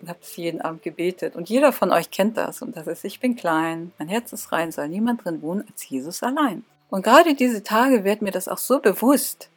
und 0.01 0.09
habe 0.09 0.19
es 0.21 0.35
jeden 0.35 0.61
Abend 0.61 0.81
gebetet. 0.81 1.35
Und 1.35 1.49
jeder 1.49 1.71
von 1.71 1.91
euch 1.91 2.11
kennt 2.11 2.37
das. 2.37 2.61
Und 2.61 2.75
das 2.75 2.87
ist, 2.87 3.05
ich 3.05 3.19
bin 3.19 3.35
klein, 3.35 3.91
mein 3.99 4.09
Herz 4.09 4.33
ist 4.33 4.51
rein, 4.51 4.71
soll 4.71 4.89
niemand 4.89 5.23
drin 5.23 5.41
wohnen 5.41 5.63
als 5.69 5.87
Jesus 5.87 6.23
allein. 6.23 6.65
Und 6.93 7.01
gerade 7.01 7.33
diese 7.33 7.63
Tage 7.63 8.03
wird 8.03 8.21
mir 8.21 8.29
das 8.29 8.47
auch 8.47 8.59
so 8.59 8.77
bewusst, 8.79 9.49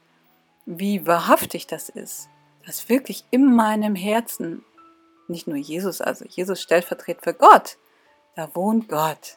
wie 0.65 1.07
wahrhaftig 1.07 1.67
das 1.67 1.91
ist. 1.91 2.31
Dass 2.65 2.89
wirklich 2.89 3.27
in 3.31 3.55
meinem 3.55 3.95
Herzen 3.95 4.65
nicht 5.29 5.47
nur 5.47 5.59
Jesus, 5.59 6.01
also 6.01 6.25
Jesus 6.25 6.63
stellvertretend 6.63 7.25
für 7.25 7.35
Gott, 7.35 7.77
Da 8.37 8.55
wohnt 8.55 8.89
Gott. 8.89 9.37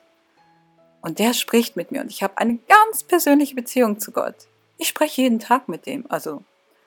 Und 1.01 1.19
der 1.19 1.33
spricht 1.33 1.75
mit 1.75 1.91
mir 1.91 1.99
und 1.99 2.09
ich 2.09 2.23
habe 2.23 2.37
eine 2.37 2.57
ganz 2.69 3.03
persönliche 3.03 3.55
Beziehung 3.55 3.99
zu 3.99 4.13
Gott. 4.13 4.47
Ich 4.77 4.87
spreche 4.87 5.23
jeden 5.23 5.39
Tag 5.39 5.67
mit 5.67 5.85
dem. 5.85 6.09
Also 6.09 6.45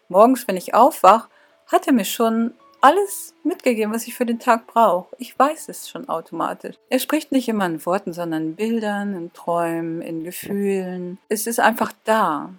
morgens, 0.08 0.48
wenn 0.48 0.56
ich 0.56 0.72
aufwache, 0.72 1.28
hat 1.66 1.86
er 1.86 1.92
mir 1.92 2.06
schon 2.06 2.54
alles 2.82 3.34
mitgegeben, 3.44 3.94
was 3.94 4.06
ich 4.06 4.14
für 4.14 4.26
den 4.26 4.38
Tag 4.38 4.66
brauche. 4.66 5.14
Ich 5.18 5.38
weiß 5.38 5.68
es 5.68 5.88
schon 5.88 6.08
automatisch. 6.08 6.76
Er 6.90 6.98
spricht 6.98 7.32
nicht 7.32 7.48
immer 7.48 7.64
in 7.64 7.84
Worten, 7.86 8.12
sondern 8.12 8.42
in 8.42 8.56
Bildern, 8.56 9.14
in 9.14 9.32
Träumen, 9.32 10.02
in 10.02 10.24
Gefühlen. 10.24 11.18
Es 11.28 11.46
ist 11.46 11.60
einfach 11.60 11.92
da. 12.04 12.52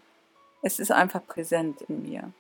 Es 0.62 0.80
ist 0.80 0.92
einfach 0.92 1.26
präsent 1.28 1.82
in 1.90 2.04
mir. 2.04 2.32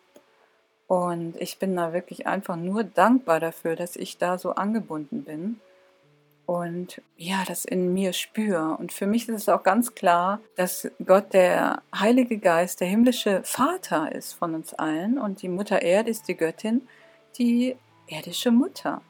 Und 0.87 1.35
ich 1.39 1.59
bin 1.59 1.75
da 1.75 1.93
wirklich 1.93 2.25
einfach 2.25 2.55
nur 2.55 2.83
dankbar 2.83 3.39
dafür, 3.39 3.75
dass 3.75 3.95
ich 3.95 4.17
da 4.17 4.37
so 4.37 4.51
angebunden 4.51 5.23
bin 5.23 5.59
und 6.45 7.01
ja, 7.15 7.43
das 7.47 7.65
in 7.65 7.93
mir 7.93 8.13
spüre. 8.13 8.75
Und 8.77 8.91
für 8.91 9.07
mich 9.07 9.29
ist 9.29 9.35
es 9.35 9.49
auch 9.49 9.63
ganz 9.63 9.95
klar, 9.95 10.39
dass 10.55 10.89
Gott 11.05 11.33
der 11.33 11.81
Heilige 11.97 12.37
Geist, 12.37 12.81
der 12.81 12.87
himmlische 12.87 13.41
Vater 13.43 14.11
ist 14.11 14.33
von 14.33 14.53
uns 14.53 14.73
allen 14.73 15.17
und 15.17 15.41
die 15.41 15.49
Mutter 15.49 15.81
Erde 15.81 16.09
ist 16.09 16.27
die 16.27 16.35
Göttin, 16.35 16.87
die 17.37 17.75
irdische 18.07 18.51
Mutter, 18.51 19.01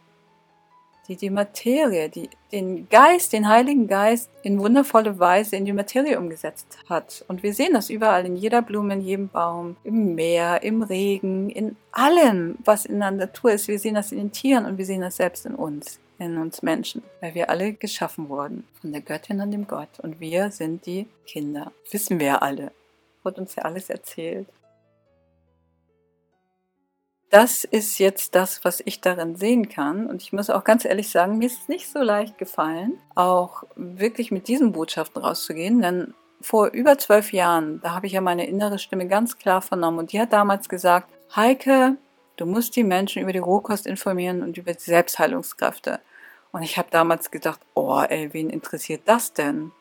die 1.08 1.16
die 1.16 1.30
Materie, 1.30 2.10
die 2.10 2.30
den 2.52 2.88
Geist, 2.90 3.34
den 3.34 3.50
Heiligen 3.50 3.88
Geist 3.88 4.30
in 4.42 4.60
wundervolle 4.60 5.20
Weise 5.20 5.56
in 5.56 5.66
die 5.66 5.74
Materie 5.74 6.18
umgesetzt 6.18 6.78
hat. 6.88 7.26
Und 7.28 7.44
wir 7.44 7.54
sehen 7.54 7.74
das 7.74 7.90
überall 7.90 8.26
in 8.26 8.36
jeder 8.36 8.62
Blume, 8.62 8.94
in 8.94 9.02
jedem 9.02 9.28
Baum, 9.28 9.76
im 9.84 10.16
Meer, 10.16 10.64
im 10.64 10.82
Regen, 10.82 11.50
in 11.50 11.76
allem, 11.92 12.58
was 12.64 12.86
in 12.86 13.00
der 13.00 13.12
Natur 13.12 13.52
ist. 13.52 13.68
Wir 13.68 13.80
sehen 13.80 13.96
das 13.96 14.12
in 14.12 14.20
den 14.20 14.32
Tieren 14.32 14.66
und 14.66 14.78
wir 14.78 14.86
sehen 14.86 15.02
das 15.02 15.18
selbst 15.18 15.46
in 15.46 15.56
uns 15.56 16.00
in 16.20 16.38
uns 16.38 16.62
Menschen, 16.62 17.04
weil 17.22 17.36
wir 17.36 17.50
alle 17.50 17.74
geschaffen 17.74 18.30
wurden 18.30 18.66
von 18.80 18.92
der 18.92 19.02
Göttin 19.02 19.42
und 19.42 19.52
dem 19.52 19.68
Gott 19.68 20.00
und 20.00 20.20
wir 20.20 20.52
sind 20.52 20.86
die 20.86 21.08
Kinder. 21.26 21.72
Wissen 21.92 22.20
wir 22.20 22.42
alle. 22.42 22.72
Wird 23.24 23.40
uns 23.40 23.56
ja 23.56 23.64
alles 23.64 23.90
erzählt. 23.90 24.48
Das 27.34 27.64
ist 27.64 27.98
jetzt 27.98 28.36
das, 28.36 28.64
was 28.64 28.84
ich 28.86 29.02
darin 29.02 29.36
sehen 29.36 29.68
kann. 29.68 30.06
Und 30.06 30.22
ich 30.22 30.34
muss 30.34 30.52
auch 30.52 30.64
ganz 30.64 30.86
ehrlich 30.86 31.10
sagen, 31.10 31.40
mir 31.40 31.48
ist 31.48 31.64
es 31.64 31.68
nicht 31.68 31.92
so 31.92 31.98
leicht 31.98 32.38
gefallen, 32.38 33.00
auch 33.16 33.64
wirklich 33.76 34.30
mit 34.30 34.48
diesen 34.48 34.72
Botschaften 34.72 35.20
rauszugehen, 35.20 35.82
denn 35.82 36.14
vor 36.42 36.68
über 36.68 37.00
zwölf 37.00 37.34
Jahren, 37.34 37.82
da 37.82 37.96
habe 37.96 38.06
ich 38.06 38.14
ja 38.14 38.22
meine 38.22 38.46
innere 38.46 38.78
Stimme 38.78 39.08
ganz 39.08 39.40
klar 39.40 39.64
vernommen 39.64 39.98
und 39.98 40.12
die 40.12 40.22
hat 40.22 40.32
damals 40.32 40.70
gesagt, 40.70 41.12
Heike, 41.36 41.98
du 42.36 42.46
musst 42.46 42.76
die 42.76 42.84
Menschen 42.84 43.24
über 43.24 43.34
die 43.34 43.40
Rohkost 43.40 43.88
informieren 43.88 44.44
und 44.44 44.60
über 44.60 44.74
die 44.74 44.80
Selbstheilungskräfte. 44.80 46.02
Und 46.52 46.62
ich 46.62 46.78
habe 46.78 46.90
damals 46.92 47.32
gedacht, 47.32 47.62
oh 47.74 48.00
ey, 48.08 48.32
wen 48.34 48.52
interessiert 48.52 49.02
das 49.06 49.34
denn? 49.34 49.72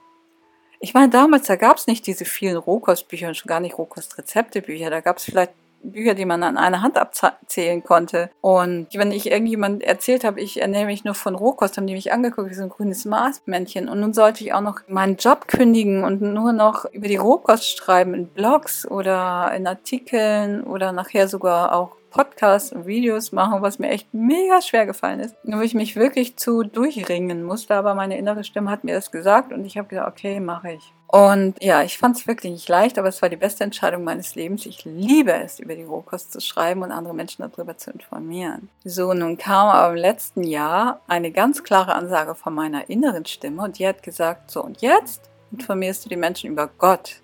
Ich 0.80 0.94
meine, 0.94 1.10
damals, 1.10 1.48
da 1.48 1.56
gab 1.56 1.76
es 1.76 1.86
nicht 1.86 2.06
diese 2.06 2.24
vielen 2.24 2.56
Rohkostbücher 2.56 3.28
und 3.28 3.36
schon 3.36 3.50
gar 3.50 3.60
nicht 3.60 3.76
Rohkostrezeptebücher. 3.76 4.88
Da 4.88 5.00
gab 5.00 5.18
es 5.18 5.24
vielleicht 5.24 5.52
Bücher, 5.82 6.14
die 6.14 6.24
man 6.24 6.42
an 6.42 6.56
einer 6.56 6.82
Hand 6.82 6.98
abzählen 6.98 7.82
konnte. 7.82 8.30
Und 8.40 8.88
wenn 8.94 9.12
ich 9.12 9.30
irgendjemand 9.30 9.82
erzählt 9.82 10.24
habe, 10.24 10.40
ich 10.40 10.60
ernähre 10.60 10.86
mich 10.86 11.04
nur 11.04 11.14
von 11.14 11.34
Rohkost, 11.34 11.76
haben 11.76 11.86
die 11.86 11.94
mich 11.94 12.12
angeguckt 12.12 12.50
wie 12.50 12.54
so 12.54 12.62
ein 12.62 12.68
grünes 12.68 13.04
Maßmännchen. 13.04 13.88
Und 13.88 14.00
nun 14.00 14.12
sollte 14.12 14.44
ich 14.44 14.52
auch 14.52 14.60
noch 14.60 14.80
meinen 14.88 15.16
Job 15.16 15.48
kündigen 15.48 16.04
und 16.04 16.20
nur 16.20 16.52
noch 16.52 16.84
über 16.86 17.08
die 17.08 17.16
Rohkost 17.16 17.76
schreiben 17.76 18.14
in 18.14 18.28
Blogs 18.28 18.86
oder 18.86 19.52
in 19.56 19.66
Artikeln 19.66 20.62
oder 20.64 20.92
nachher 20.92 21.28
sogar 21.28 21.74
auch 21.74 21.96
Podcasts 22.12 22.72
und 22.72 22.86
Videos 22.86 23.32
machen, 23.32 23.62
was 23.62 23.78
mir 23.78 23.90
echt 23.90 24.12
mega 24.12 24.60
schwer 24.60 24.86
gefallen 24.86 25.20
ist. 25.20 25.34
Wo 25.42 25.60
ich 25.60 25.74
mich 25.74 25.96
wirklich 25.96 26.36
zu 26.36 26.62
durchringen 26.62 27.42
musste, 27.42 27.74
aber 27.74 27.94
meine 27.94 28.18
innere 28.18 28.44
Stimme 28.44 28.70
hat 28.70 28.84
mir 28.84 28.94
das 28.94 29.10
gesagt 29.10 29.52
und 29.52 29.64
ich 29.64 29.78
habe 29.78 29.88
gesagt, 29.88 30.08
okay, 30.08 30.38
mache 30.38 30.72
ich. 30.72 30.92
Und 31.08 31.62
ja, 31.62 31.82
ich 31.82 31.98
fand 31.98 32.16
es 32.16 32.26
wirklich 32.26 32.52
nicht 32.52 32.68
leicht, 32.70 32.98
aber 32.98 33.08
es 33.08 33.20
war 33.20 33.28
die 33.28 33.36
beste 33.36 33.64
Entscheidung 33.64 34.02
meines 34.02 34.34
Lebens. 34.34 34.64
Ich 34.64 34.86
liebe 34.86 35.32
es, 35.32 35.60
über 35.60 35.74
die 35.74 35.82
Rohkost 35.82 36.32
zu 36.32 36.40
schreiben 36.40 36.82
und 36.82 36.90
andere 36.90 37.14
Menschen 37.14 37.42
darüber 37.42 37.76
zu 37.76 37.90
informieren. 37.90 38.70
So, 38.84 39.12
nun 39.12 39.36
kam 39.36 39.68
aber 39.68 39.92
im 39.92 39.98
letzten 39.98 40.42
Jahr 40.42 41.00
eine 41.08 41.30
ganz 41.30 41.64
klare 41.64 41.94
Ansage 41.94 42.34
von 42.34 42.54
meiner 42.54 42.88
inneren 42.88 43.26
Stimme 43.26 43.62
und 43.62 43.78
die 43.78 43.86
hat 43.86 44.02
gesagt, 44.02 44.50
so 44.50 44.62
und 44.62 44.80
jetzt 44.80 45.28
informierst 45.50 46.04
du 46.04 46.08
die 46.08 46.16
Menschen 46.16 46.50
über 46.50 46.70
Gott. 46.78 47.21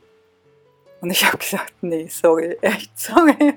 Und 1.01 1.11
ich 1.11 1.25
habe 1.25 1.39
gesagt, 1.39 1.75
nee, 1.81 2.09
sorry, 2.09 2.59
echt 2.63 2.99
sorry. 2.99 3.55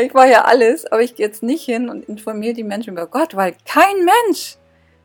Ich 0.00 0.14
war 0.14 0.26
ja 0.26 0.44
alles, 0.44 0.86
aber 0.86 1.02
ich 1.02 1.14
gehe 1.14 1.26
jetzt 1.26 1.42
nicht 1.42 1.64
hin 1.64 1.88
und 1.88 2.08
informiere 2.08 2.54
die 2.54 2.64
Menschen 2.64 2.92
über 2.92 3.06
Gott, 3.06 3.34
weil 3.34 3.56
kein 3.64 4.04
Mensch 4.04 4.56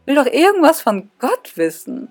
will 0.05 0.15
doch 0.15 0.25
irgendwas 0.25 0.81
von 0.81 1.09
Gott 1.19 1.55
wissen. 1.55 2.09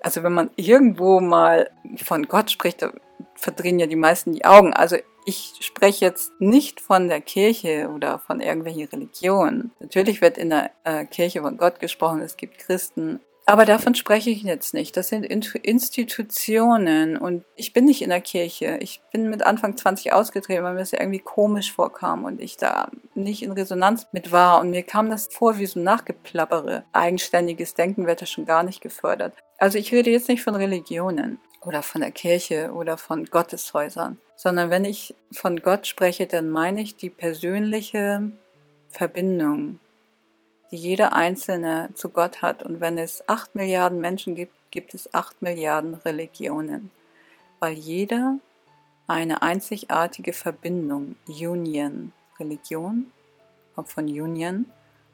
Also 0.00 0.22
wenn 0.22 0.32
man 0.32 0.50
irgendwo 0.56 1.20
mal 1.20 1.70
von 2.04 2.28
Gott 2.28 2.50
spricht, 2.50 2.82
da 2.82 2.92
verdrehen 3.34 3.78
ja 3.78 3.86
die 3.86 3.96
meisten 3.96 4.32
die 4.32 4.44
Augen. 4.44 4.72
Also 4.72 4.96
ich 5.24 5.54
spreche 5.60 6.04
jetzt 6.04 6.32
nicht 6.40 6.80
von 6.80 7.08
der 7.08 7.20
Kirche 7.20 7.90
oder 7.94 8.18
von 8.18 8.40
irgendwelchen 8.40 8.84
Religionen. 8.84 9.72
Natürlich 9.80 10.20
wird 10.20 10.38
in 10.38 10.50
der 10.50 10.70
äh, 10.84 11.04
Kirche 11.04 11.42
von 11.42 11.56
Gott 11.56 11.80
gesprochen, 11.80 12.20
es 12.20 12.36
gibt 12.36 12.58
Christen, 12.58 13.20
aber 13.48 13.64
davon 13.64 13.94
spreche 13.94 14.28
ich 14.28 14.42
jetzt 14.42 14.74
nicht. 14.74 14.94
Das 14.94 15.08
sind 15.08 15.24
Institutionen 15.24 17.16
und 17.16 17.46
ich 17.56 17.72
bin 17.72 17.86
nicht 17.86 18.02
in 18.02 18.10
der 18.10 18.20
Kirche. 18.20 18.76
Ich 18.82 19.00
bin 19.10 19.30
mit 19.30 19.42
Anfang 19.42 19.74
20 19.74 20.12
ausgetreten, 20.12 20.64
weil 20.64 20.74
mir 20.74 20.80
das 20.80 20.92
irgendwie 20.92 21.20
komisch 21.20 21.72
vorkam 21.72 22.24
und 22.24 22.42
ich 22.42 22.58
da 22.58 22.90
nicht 23.14 23.42
in 23.42 23.52
Resonanz 23.52 24.06
mit 24.12 24.32
war. 24.32 24.60
Und 24.60 24.68
mir 24.68 24.82
kam 24.82 25.08
das 25.08 25.28
vor 25.28 25.58
wie 25.58 25.64
so 25.64 25.80
Nachgeplappere. 25.80 26.84
Eigenständiges 26.92 27.72
Denken 27.72 28.06
wird 28.06 28.20
da 28.20 28.26
schon 28.26 28.44
gar 28.44 28.64
nicht 28.64 28.82
gefördert. 28.82 29.32
Also 29.56 29.78
ich 29.78 29.92
rede 29.92 30.10
jetzt 30.10 30.28
nicht 30.28 30.42
von 30.42 30.54
Religionen 30.54 31.40
oder 31.62 31.82
von 31.82 32.02
der 32.02 32.10
Kirche 32.10 32.72
oder 32.74 32.98
von 32.98 33.24
Gotteshäusern, 33.24 34.18
sondern 34.36 34.68
wenn 34.68 34.84
ich 34.84 35.14
von 35.32 35.62
Gott 35.62 35.86
spreche, 35.86 36.26
dann 36.26 36.50
meine 36.50 36.82
ich 36.82 36.96
die 36.96 37.08
persönliche 37.08 38.30
Verbindung 38.90 39.80
die 40.70 40.76
jeder 40.76 41.12
Einzelne 41.12 41.90
zu 41.94 42.10
Gott 42.10 42.42
hat. 42.42 42.62
Und 42.62 42.80
wenn 42.80 42.98
es 42.98 43.26
acht 43.28 43.54
Milliarden 43.54 44.00
Menschen 44.00 44.34
gibt, 44.34 44.52
gibt 44.70 44.94
es 44.94 45.12
acht 45.14 45.40
Milliarden 45.42 45.94
Religionen, 45.94 46.90
weil 47.58 47.72
jeder 47.72 48.38
eine 49.06 49.42
einzigartige 49.42 50.32
Verbindung, 50.32 51.16
Union, 51.26 52.12
Religion, 52.38 53.10
kommt 53.74 53.88
von 53.88 54.04
Union, 54.04 54.66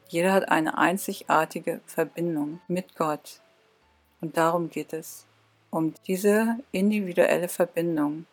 jeder 0.09 0.33
hat 0.33 0.49
eine 0.49 0.77
einzigartige 0.77 1.81
Verbindung 1.85 2.59
mit 2.67 2.95
Gott. 2.95 3.41
Und 4.21 4.37
darum 4.37 4.69
geht 4.69 4.93
es, 4.93 5.25
um 5.71 5.93
diese 6.07 6.57
individuelle 6.71 7.47
Verbindung. 7.47 8.25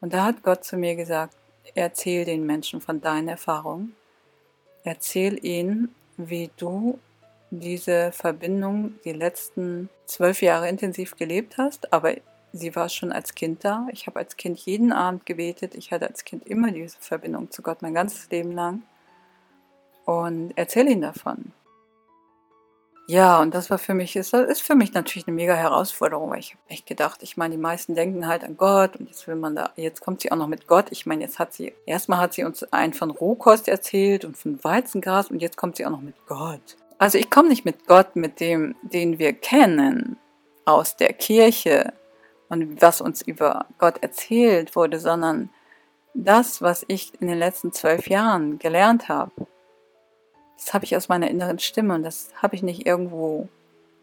Und 0.00 0.14
da 0.14 0.24
hat 0.24 0.42
Gott 0.42 0.64
zu 0.64 0.76
mir 0.76 0.96
gesagt, 0.96 1.36
erzähl 1.74 2.24
den 2.24 2.46
Menschen 2.46 2.80
von 2.80 3.00
deinen 3.00 3.28
Erfahrungen, 3.28 3.94
erzähl 4.84 5.44
ihnen 5.44 5.94
wie 6.28 6.50
du 6.56 6.98
diese 7.50 8.12
Verbindung 8.12 8.94
die 9.04 9.12
letzten 9.12 9.88
zwölf 10.06 10.42
Jahre 10.42 10.68
intensiv 10.68 11.16
gelebt 11.16 11.58
hast, 11.58 11.92
aber 11.92 12.14
sie 12.52 12.74
war 12.76 12.88
schon 12.88 13.12
als 13.12 13.34
Kind 13.34 13.64
da. 13.64 13.86
Ich 13.92 14.06
habe 14.06 14.18
als 14.18 14.36
Kind 14.36 14.58
jeden 14.60 14.92
Abend 14.92 15.26
gebetet. 15.26 15.74
Ich 15.74 15.92
hatte 15.92 16.08
als 16.08 16.24
Kind 16.24 16.46
immer 16.46 16.70
diese 16.70 16.98
Verbindung 16.98 17.50
zu 17.50 17.62
Gott 17.62 17.82
mein 17.82 17.94
ganzes 17.94 18.30
Leben 18.30 18.52
lang. 18.52 18.82
Und 20.04 20.52
erzähle 20.56 20.90
ihn 20.90 21.02
davon. 21.02 21.52
Ja, 23.10 23.40
und 23.40 23.56
das 23.56 23.70
war 23.70 23.78
für 23.78 23.92
mich, 23.92 24.14
ist, 24.14 24.32
ist 24.34 24.62
für 24.62 24.76
mich 24.76 24.92
natürlich 24.92 25.26
eine 25.26 25.34
mega 25.34 25.54
Herausforderung, 25.54 26.30
weil 26.30 26.38
ich 26.38 26.52
habe 26.52 26.62
echt 26.68 26.86
gedacht, 26.86 27.24
ich 27.24 27.36
meine, 27.36 27.56
die 27.56 27.60
meisten 27.60 27.96
denken 27.96 28.28
halt 28.28 28.44
an 28.44 28.56
Gott 28.56 28.94
und 28.94 29.08
jetzt 29.08 29.26
will 29.26 29.34
man 29.34 29.56
da, 29.56 29.70
jetzt 29.74 30.00
kommt 30.00 30.20
sie 30.20 30.30
auch 30.30 30.36
noch 30.36 30.46
mit 30.46 30.68
Gott. 30.68 30.86
Ich 30.90 31.06
meine, 31.06 31.24
jetzt 31.24 31.40
hat 31.40 31.52
sie, 31.52 31.72
erstmal 31.86 32.20
hat 32.20 32.34
sie 32.34 32.44
uns 32.44 32.62
einen 32.72 32.92
von 32.92 33.10
Rohkost 33.10 33.66
erzählt 33.66 34.24
und 34.24 34.36
von 34.36 34.62
Weizengras 34.62 35.28
und 35.28 35.42
jetzt 35.42 35.56
kommt 35.56 35.74
sie 35.74 35.86
auch 35.86 35.90
noch 35.90 36.02
mit 36.02 36.14
Gott. 36.28 36.76
Also 36.98 37.18
ich 37.18 37.30
komme 37.30 37.48
nicht 37.48 37.64
mit 37.64 37.88
Gott, 37.88 38.14
mit 38.14 38.38
dem, 38.38 38.76
den 38.82 39.18
wir 39.18 39.32
kennen, 39.32 40.16
aus 40.64 40.94
der 40.94 41.12
Kirche 41.12 41.92
und 42.48 42.80
was 42.80 43.00
uns 43.00 43.22
über 43.22 43.66
Gott 43.78 44.04
erzählt 44.04 44.76
wurde, 44.76 45.00
sondern 45.00 45.50
das, 46.14 46.62
was 46.62 46.84
ich 46.86 47.20
in 47.20 47.26
den 47.26 47.38
letzten 47.40 47.72
zwölf 47.72 48.06
Jahren 48.06 48.60
gelernt 48.60 49.08
habe 49.08 49.32
das 50.60 50.74
habe 50.74 50.84
ich 50.84 50.94
aus 50.94 51.08
meiner 51.08 51.30
inneren 51.30 51.58
Stimme 51.58 51.94
und 51.94 52.02
das 52.02 52.30
habe 52.36 52.54
ich 52.54 52.62
nicht 52.62 52.86
irgendwo 52.86 53.48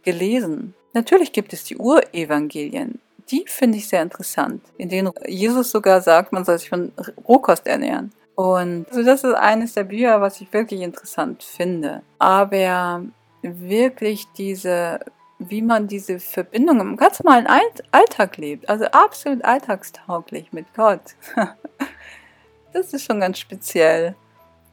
gelesen. 0.03 0.73
Natürlich 0.93 1.31
gibt 1.31 1.53
es 1.53 1.63
die 1.63 1.77
Urevangelien. 1.77 2.99
Die 3.29 3.43
finde 3.45 3.77
ich 3.77 3.87
sehr 3.87 4.01
interessant, 4.01 4.63
in 4.77 4.89
denen 4.89 5.11
Jesus 5.27 5.69
sogar 5.69 6.01
sagt, 6.01 6.31
man 6.31 6.45
soll 6.45 6.57
sich 6.57 6.69
von 6.69 6.91
Rohkost 7.27 7.67
ernähren. 7.67 8.11
Und 8.35 8.87
also 8.89 9.03
das 9.03 9.23
ist 9.23 9.33
eines 9.33 9.73
der 9.73 9.83
Bücher, 9.83 10.21
was 10.21 10.41
ich 10.41 10.51
wirklich 10.53 10.81
interessant 10.81 11.43
finde. 11.43 12.01
Aber 12.19 13.03
wirklich 13.41 14.25
diese, 14.37 14.99
wie 15.39 15.61
man 15.61 15.87
diese 15.87 16.19
Verbindung 16.19 16.79
im 16.79 16.97
ganz 16.97 17.21
normalen 17.23 17.47
Alltag 17.91 18.37
lebt, 18.37 18.69
also 18.69 18.85
absolut 18.85 19.43
alltagstauglich 19.43 20.53
mit 20.53 20.73
Gott. 20.75 21.15
das 22.73 22.93
ist 22.93 23.03
schon 23.03 23.19
ganz 23.19 23.39
speziell. 23.39 24.15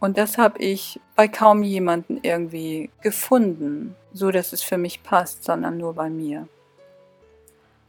Und 0.04 0.18
das 0.18 0.36
habe 0.36 0.58
ich 0.58 1.00
bei 1.16 1.28
kaum 1.28 1.62
jemanden 1.62 2.20
irgendwie 2.22 2.90
gefunden. 3.00 3.96
so, 4.12 4.30
dass 4.30 4.52
es 4.52 4.62
für 4.62 4.76
mich 4.76 5.02
passt, 5.02 5.44
sondern 5.44 5.78
nur 5.78 5.94
bei 5.94 6.10
mir. 6.10 6.46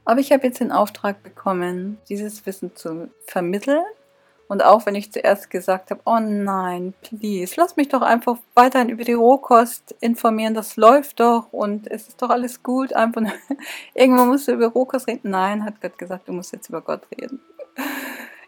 Aber 0.05 0.21
ich 0.21 0.31
habe 0.31 0.47
jetzt 0.47 0.61
den 0.61 0.71
Auftrag 0.71 1.23
bekommen, 1.23 1.97
dieses 2.07 2.45
Wissen 2.45 2.73
zu 2.73 3.09
vermitteln. 3.27 3.83
Und 4.47 4.63
auch 4.63 4.85
wenn 4.85 4.95
ich 4.95 5.11
zuerst 5.11 5.49
gesagt 5.49 5.91
habe, 5.91 5.99
oh 6.05 6.19
nein, 6.21 6.93
please, 7.01 7.55
lass 7.57 7.75
mich 7.75 7.89
doch 7.89 8.01
einfach 8.01 8.37
weiterhin 8.53 8.87
über 8.87 9.03
die 9.03 9.11
Rohkost 9.11 9.93
informieren, 9.99 10.53
das 10.53 10.77
läuft 10.77 11.19
doch 11.19 11.51
und 11.51 11.91
es 11.91 12.07
ist 12.07 12.21
doch 12.21 12.29
alles 12.29 12.63
gut. 12.63 12.93
Einfach 12.93 13.23
irgendwann 13.93 14.29
musst 14.29 14.47
du 14.47 14.53
über 14.53 14.67
Rohkost 14.67 15.07
reden. 15.09 15.31
Nein, 15.31 15.65
hat 15.65 15.81
Gott 15.81 15.97
gesagt, 15.97 16.29
du 16.29 16.31
musst 16.31 16.53
jetzt 16.53 16.69
über 16.69 16.79
Gott 16.79 17.01
reden. 17.11 17.41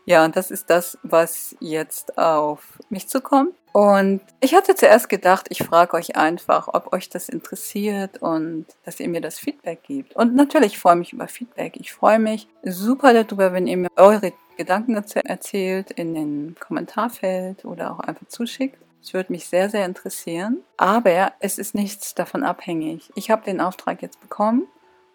Ja, 0.07 0.23
und 0.23 0.37
das 0.37 0.51
ist 0.51 0.69
das, 0.69 0.97
was 1.03 1.53
jetzt 1.59 2.17
auf 2.17 2.79
mich 2.89 3.09
zukommt. 3.09 3.53
Und 3.73 4.21
ich 4.39 4.55
hatte 4.55 4.73
zuerst 4.73 5.09
gedacht, 5.09 5.47
ich 5.49 5.63
frage 5.63 5.97
euch 5.97 6.15
einfach, 6.15 6.69
ob 6.69 6.93
euch 6.93 7.09
das 7.09 7.27
interessiert 7.27 8.21
und 8.21 8.65
dass 8.85 9.01
ihr 9.01 9.09
mir 9.09 9.19
das 9.19 9.37
Feedback 9.37 9.83
gibt. 9.83 10.15
Und 10.15 10.33
natürlich 10.33 10.79
freue 10.79 10.93
ich 10.93 10.99
mich 10.99 11.13
über 11.13 11.27
Feedback. 11.27 11.75
Ich 11.75 11.91
freue 11.91 12.19
mich 12.19 12.47
super 12.63 13.11
darüber, 13.13 13.51
wenn 13.51 13.67
ihr 13.67 13.75
mir 13.75 13.89
eure 13.97 14.31
Gedanken 14.55 14.95
dazu 14.95 15.19
erzählt 15.19 15.91
in 15.91 16.13
den 16.13 16.55
Kommentarfeld 16.57 17.65
oder 17.65 17.91
auch 17.91 17.99
einfach 17.99 18.27
zuschickt. 18.29 18.77
Es 19.03 19.13
würde 19.13 19.33
mich 19.33 19.47
sehr, 19.47 19.69
sehr 19.69 19.85
interessieren. 19.85 20.63
Aber 20.77 21.33
es 21.41 21.57
ist 21.57 21.75
nichts 21.75 22.15
davon 22.15 22.45
abhängig. 22.45 23.11
Ich 23.15 23.29
habe 23.29 23.43
den 23.43 23.59
Auftrag 23.59 24.01
jetzt 24.01 24.21
bekommen 24.21 24.67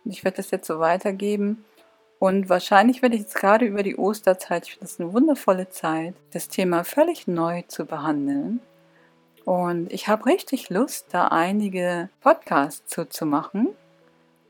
und 0.05 0.11
ich 0.11 0.22
werde 0.22 0.37
das 0.37 0.50
jetzt 0.50 0.66
so 0.66 0.81
weitergeben. 0.81 1.64
Und 2.23 2.49
wahrscheinlich 2.49 3.03
werde 3.03 3.17
ich 3.17 3.23
jetzt 3.23 3.35
gerade 3.35 3.65
über 3.65 3.83
die 3.83 3.97
Osterzeit, 3.97 4.69
ich 4.69 4.75
finde 4.75 4.87
das 4.87 5.01
eine 5.01 5.13
wundervolle 5.13 5.71
Zeit, 5.71 6.15
das 6.31 6.49
Thema 6.49 6.85
völlig 6.85 7.27
neu 7.27 7.63
zu 7.67 7.85
behandeln. 7.85 8.61
Und 9.45 9.93
ich 9.93 10.07
habe 10.07 10.27
richtig 10.27 10.71
Lust, 10.71 11.07
da 11.11 11.27
einige 11.27 12.11
Podcasts 12.21 12.87
zu, 12.87 13.09
zu 13.09 13.27
machen, 13.27 13.71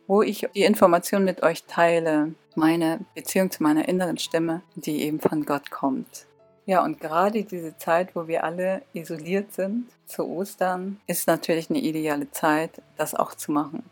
wo 0.06 0.20
ich 0.20 0.46
die 0.54 0.64
Informationen 0.64 1.24
mit 1.24 1.42
euch 1.42 1.64
teile, 1.64 2.34
meine 2.56 3.00
Beziehung 3.14 3.50
zu 3.50 3.62
meiner 3.62 3.88
inneren 3.88 4.18
Stimme, 4.18 4.60
die 4.74 5.00
eben 5.04 5.18
von 5.18 5.46
Gott 5.46 5.70
kommt. 5.70 6.26
Ja, 6.66 6.84
und 6.84 7.00
gerade 7.00 7.42
diese 7.42 7.78
Zeit, 7.78 8.14
wo 8.14 8.28
wir 8.28 8.44
alle 8.44 8.82
isoliert 8.92 9.54
sind 9.54 9.86
zu 10.04 10.28
Ostern, 10.28 11.00
ist 11.06 11.26
natürlich 11.26 11.70
eine 11.70 11.80
ideale 11.80 12.30
Zeit, 12.32 12.82
das 12.98 13.14
auch 13.14 13.34
zu 13.34 13.50
machen. 13.50 13.82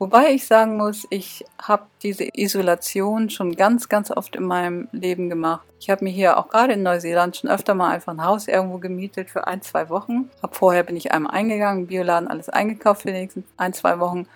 Wobei 0.00 0.30
ich 0.30 0.46
sagen 0.46 0.76
muss, 0.76 1.08
ich 1.10 1.44
habe 1.60 1.86
diese 2.04 2.28
Isolation 2.32 3.30
schon 3.30 3.56
ganz, 3.56 3.88
ganz 3.88 4.12
oft 4.12 4.36
in 4.36 4.44
meinem 4.44 4.86
Leben 4.92 5.28
gemacht. 5.28 5.66
Ich 5.80 5.90
habe 5.90 6.04
mir 6.04 6.10
hier 6.10 6.38
auch 6.38 6.48
gerade 6.48 6.74
in 6.74 6.84
Neuseeland 6.84 7.36
schon 7.36 7.50
öfter 7.50 7.74
mal 7.74 7.90
einfach 7.90 8.12
ein 8.12 8.24
Haus 8.24 8.46
irgendwo 8.46 8.78
gemietet 8.78 9.28
für 9.28 9.48
ein, 9.48 9.60
zwei 9.60 9.88
Wochen. 9.88 10.30
Ab 10.40 10.54
vorher 10.54 10.84
bin 10.84 10.96
ich 10.96 11.10
einmal 11.10 11.34
eingegangen, 11.34 11.88
Bioladen 11.88 12.28
alles 12.28 12.48
eingekauft 12.48 13.02
für 13.02 13.08
die 13.08 13.14
nächsten 13.14 13.44
ein, 13.56 13.72
zwei 13.72 13.98
Wochen 13.98 14.28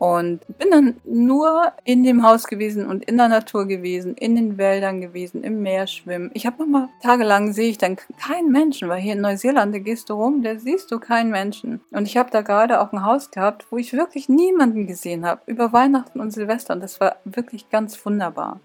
und 0.00 0.40
bin 0.56 0.70
dann 0.70 0.96
nur 1.04 1.74
in 1.84 2.04
dem 2.04 2.22
Haus 2.22 2.46
gewesen 2.46 2.86
und 2.86 3.04
in 3.04 3.18
der 3.18 3.28
Natur 3.28 3.66
gewesen, 3.66 4.14
in 4.14 4.34
den 4.34 4.56
Wäldern 4.56 5.02
gewesen, 5.02 5.44
im 5.44 5.60
Meer 5.60 5.86
schwimmen. 5.86 6.30
Ich 6.32 6.46
habe 6.46 6.64
mal 6.64 6.88
tagelang 7.02 7.52
sehe 7.52 7.68
ich 7.68 7.76
dann 7.76 7.98
keinen 8.18 8.50
Menschen, 8.50 8.88
weil 8.88 8.98
hier 8.98 9.12
in 9.12 9.20
Neuseeland, 9.20 9.74
da 9.74 9.78
gehst 9.78 10.08
du 10.08 10.14
rum, 10.14 10.42
da 10.42 10.58
siehst 10.58 10.90
du 10.90 11.00
keinen 11.00 11.30
Menschen. 11.30 11.82
Und 11.90 12.06
ich 12.06 12.16
habe 12.16 12.30
da 12.30 12.40
gerade 12.40 12.80
auch 12.80 12.94
ein 12.94 13.04
Haus 13.04 13.30
gehabt, 13.30 13.66
wo 13.68 13.76
ich 13.76 13.92
wirklich 13.92 14.30
niemanden 14.30 14.86
gesehen 14.86 15.26
habe, 15.26 15.42
über 15.44 15.74
Weihnachten 15.74 16.18
und 16.18 16.30
Silvester. 16.30 16.72
Und 16.72 16.80
das 16.80 16.98
war 16.98 17.16
wirklich 17.26 17.68
ganz 17.68 18.02
wunderbar. 18.06 18.58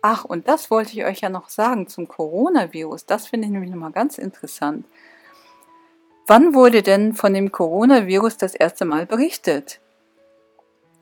Ach, 0.00 0.24
und 0.24 0.48
das 0.48 0.70
wollte 0.70 0.92
ich 0.92 1.04
euch 1.04 1.20
ja 1.20 1.28
noch 1.28 1.50
sagen 1.50 1.88
zum 1.88 2.08
Coronavirus. 2.08 3.04
Das 3.04 3.26
finde 3.26 3.48
ich 3.48 3.52
nämlich 3.52 3.70
nochmal 3.70 3.92
ganz 3.92 4.16
interessant. 4.16 4.86
Wann 6.26 6.54
wurde 6.54 6.80
denn 6.80 7.12
von 7.12 7.34
dem 7.34 7.52
Coronavirus 7.52 8.38
das 8.38 8.54
erste 8.54 8.86
Mal 8.86 9.04
berichtet? 9.04 9.82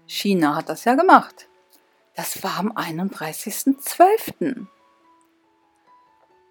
China 0.07 0.57
hat 0.57 0.69
das 0.69 0.85
ja 0.85 0.95
gemacht. 0.95 1.49
Das 2.15 2.43
war 2.43 2.59
am 2.59 2.73
31.12. 2.73 4.67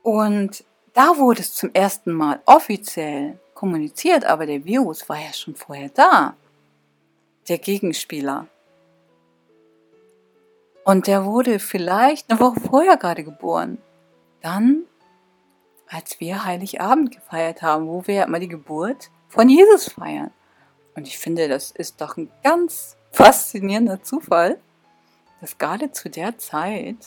Und 0.04 0.64
da 0.94 1.18
wurde 1.18 1.42
es 1.42 1.54
zum 1.54 1.72
ersten 1.74 2.14
Mal 2.14 2.42
offiziell 2.46 3.40
kommuniziert, 3.54 4.26
aber 4.26 4.46
der 4.46 4.64
Virus 4.66 5.10
war 5.10 5.20
ja 5.20 5.34
schon 5.34 5.56
vorher 5.56 5.90
da. 5.90 6.36
Der 7.48 7.58
Gegenspieler. 7.58 8.48
Und 10.84 11.08
der 11.08 11.26
wurde 11.26 11.58
vielleicht 11.58 12.30
eine 12.30 12.40
Woche 12.40 12.60
vorher 12.60 12.98
gerade 12.98 13.24
geboren. 13.24 13.80
Dann, 14.42 14.84
als 15.88 16.20
wir 16.20 16.46
Heiligabend 16.46 17.12
gefeiert 17.12 17.64
haben, 17.64 17.88
wo 17.88 18.06
wir 18.06 18.16
ja 18.16 18.24
immer 18.26 18.40
die 18.40 18.48
Geburt 18.48 19.10
von 19.28 19.50
Jesus 19.50 19.90
feiern. 19.90 20.32
Und 20.96 21.08
ich 21.08 21.18
finde, 21.18 21.48
das 21.50 21.72
ist 21.72 22.00
doch 22.02 22.18
ein 22.18 22.32
ganz 22.44 22.96
faszinierender 23.16 24.04
Zufall, 24.04 24.60
dass 25.40 25.58
gerade 25.58 25.92
zu 25.94 26.10
der 26.10 26.38
Zeit 26.38 26.98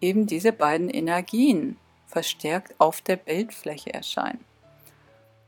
eben 0.00 0.26
diese 0.26 0.52
beiden 0.52 0.90
Energien 0.90 1.78
verstärkt 2.06 2.74
auf 2.78 3.00
der 3.00 3.16
Bildfläche 3.16 3.94
erscheinen. 3.94 4.44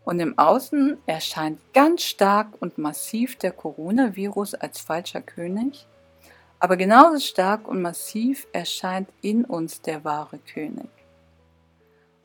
Und 0.06 0.20
im 0.20 0.38
Außen 0.38 0.96
erscheint 1.06 1.60
ganz 1.74 2.02
stark 2.02 2.48
und 2.60 2.78
massiv 2.78 3.36
der 3.36 3.52
Coronavirus 3.52 4.54
als 4.54 4.80
falscher 4.80 5.20
König, 5.20 5.86
aber 6.60 6.78
genauso 6.78 7.18
stark 7.20 7.68
und 7.68 7.82
massiv 7.82 8.46
erscheint 8.52 9.10
in 9.20 9.44
uns 9.44 9.82
der 9.82 10.02
wahre 10.02 10.38
König. 10.38 10.88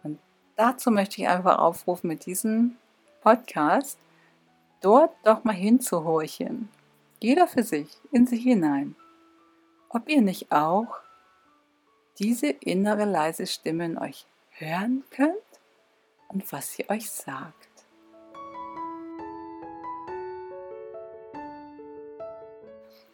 Und 0.03 0.17
dazu 0.55 0.91
möchte 0.91 1.21
ich 1.21 1.27
einfach 1.27 1.59
aufrufen 1.59 2.07
mit 2.07 2.25
diesem 2.25 2.77
Podcast, 3.21 3.97
dort 4.79 5.11
doch 5.25 5.43
mal 5.43 5.53
hinzuhorchen 5.53 6.69
jeder 7.19 7.47
für 7.47 7.63
sich, 7.63 7.89
in 8.11 8.25
sich 8.27 8.43
hinein, 8.43 8.95
ob 9.89 10.07
ihr 10.09 10.21
nicht 10.21 10.51
auch 10.51 10.99
diese 12.17 12.47
innere 12.47 13.05
leise 13.05 13.47
Stimme 13.47 13.85
in 13.85 13.97
euch 13.97 14.25
hören 14.51 15.03
könnt 15.09 15.33
und 16.29 16.51
was 16.51 16.73
sie 16.73 16.89
euch 16.89 17.09
sagt. 17.09 17.69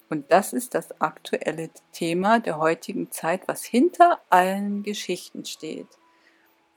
Und 0.08 0.32
das 0.32 0.54
ist 0.54 0.76
das 0.76 1.02
aktuelle 1.02 1.72
Thema 1.92 2.40
der 2.40 2.60
heutigen 2.60 3.12
Zeit, 3.12 3.48
was 3.48 3.64
hinter 3.64 4.22
allen 4.30 4.84
Geschichten 4.84 5.46
steht. 5.46 5.88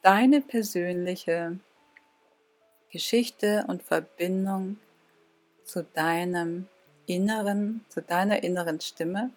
Deine 0.00 0.40
persönliche 0.40 1.58
Geschichte 2.90 3.66
und 3.68 3.82
Verbindung 3.82 4.78
zu 5.64 5.84
deinem 5.84 6.68
inneren, 7.08 7.84
zu 7.88 8.02
deiner 8.02 8.42
inneren 8.42 8.80
Stimme, 8.80 9.30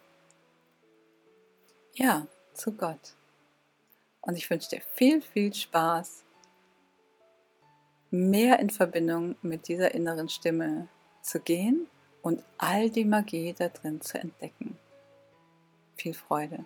ja, 1.96 2.28
zu 2.54 2.74
Gott. 2.74 3.16
Und 4.22 4.38
ich 4.38 4.50
wünsche 4.50 4.70
dir 4.70 4.82
viel, 4.94 5.22
viel 5.22 5.54
Spaß, 5.54 6.24
mehr 8.12 8.60
in 8.60 8.70
Verbindung 8.70 9.36
mit 9.42 9.68
dieser 9.68 9.94
inneren 9.94 10.30
Stimme 10.30 10.90
zu 11.22 11.40
gehen 11.40 11.88
und 12.22 12.44
all 12.58 12.90
die 12.90 13.06
Magie 13.06 13.54
da 13.58 13.70
drin 13.70 14.02
zu 14.02 14.20
entdecken. 14.20 14.78
Viel 15.96 16.14
Freude. 16.14 16.66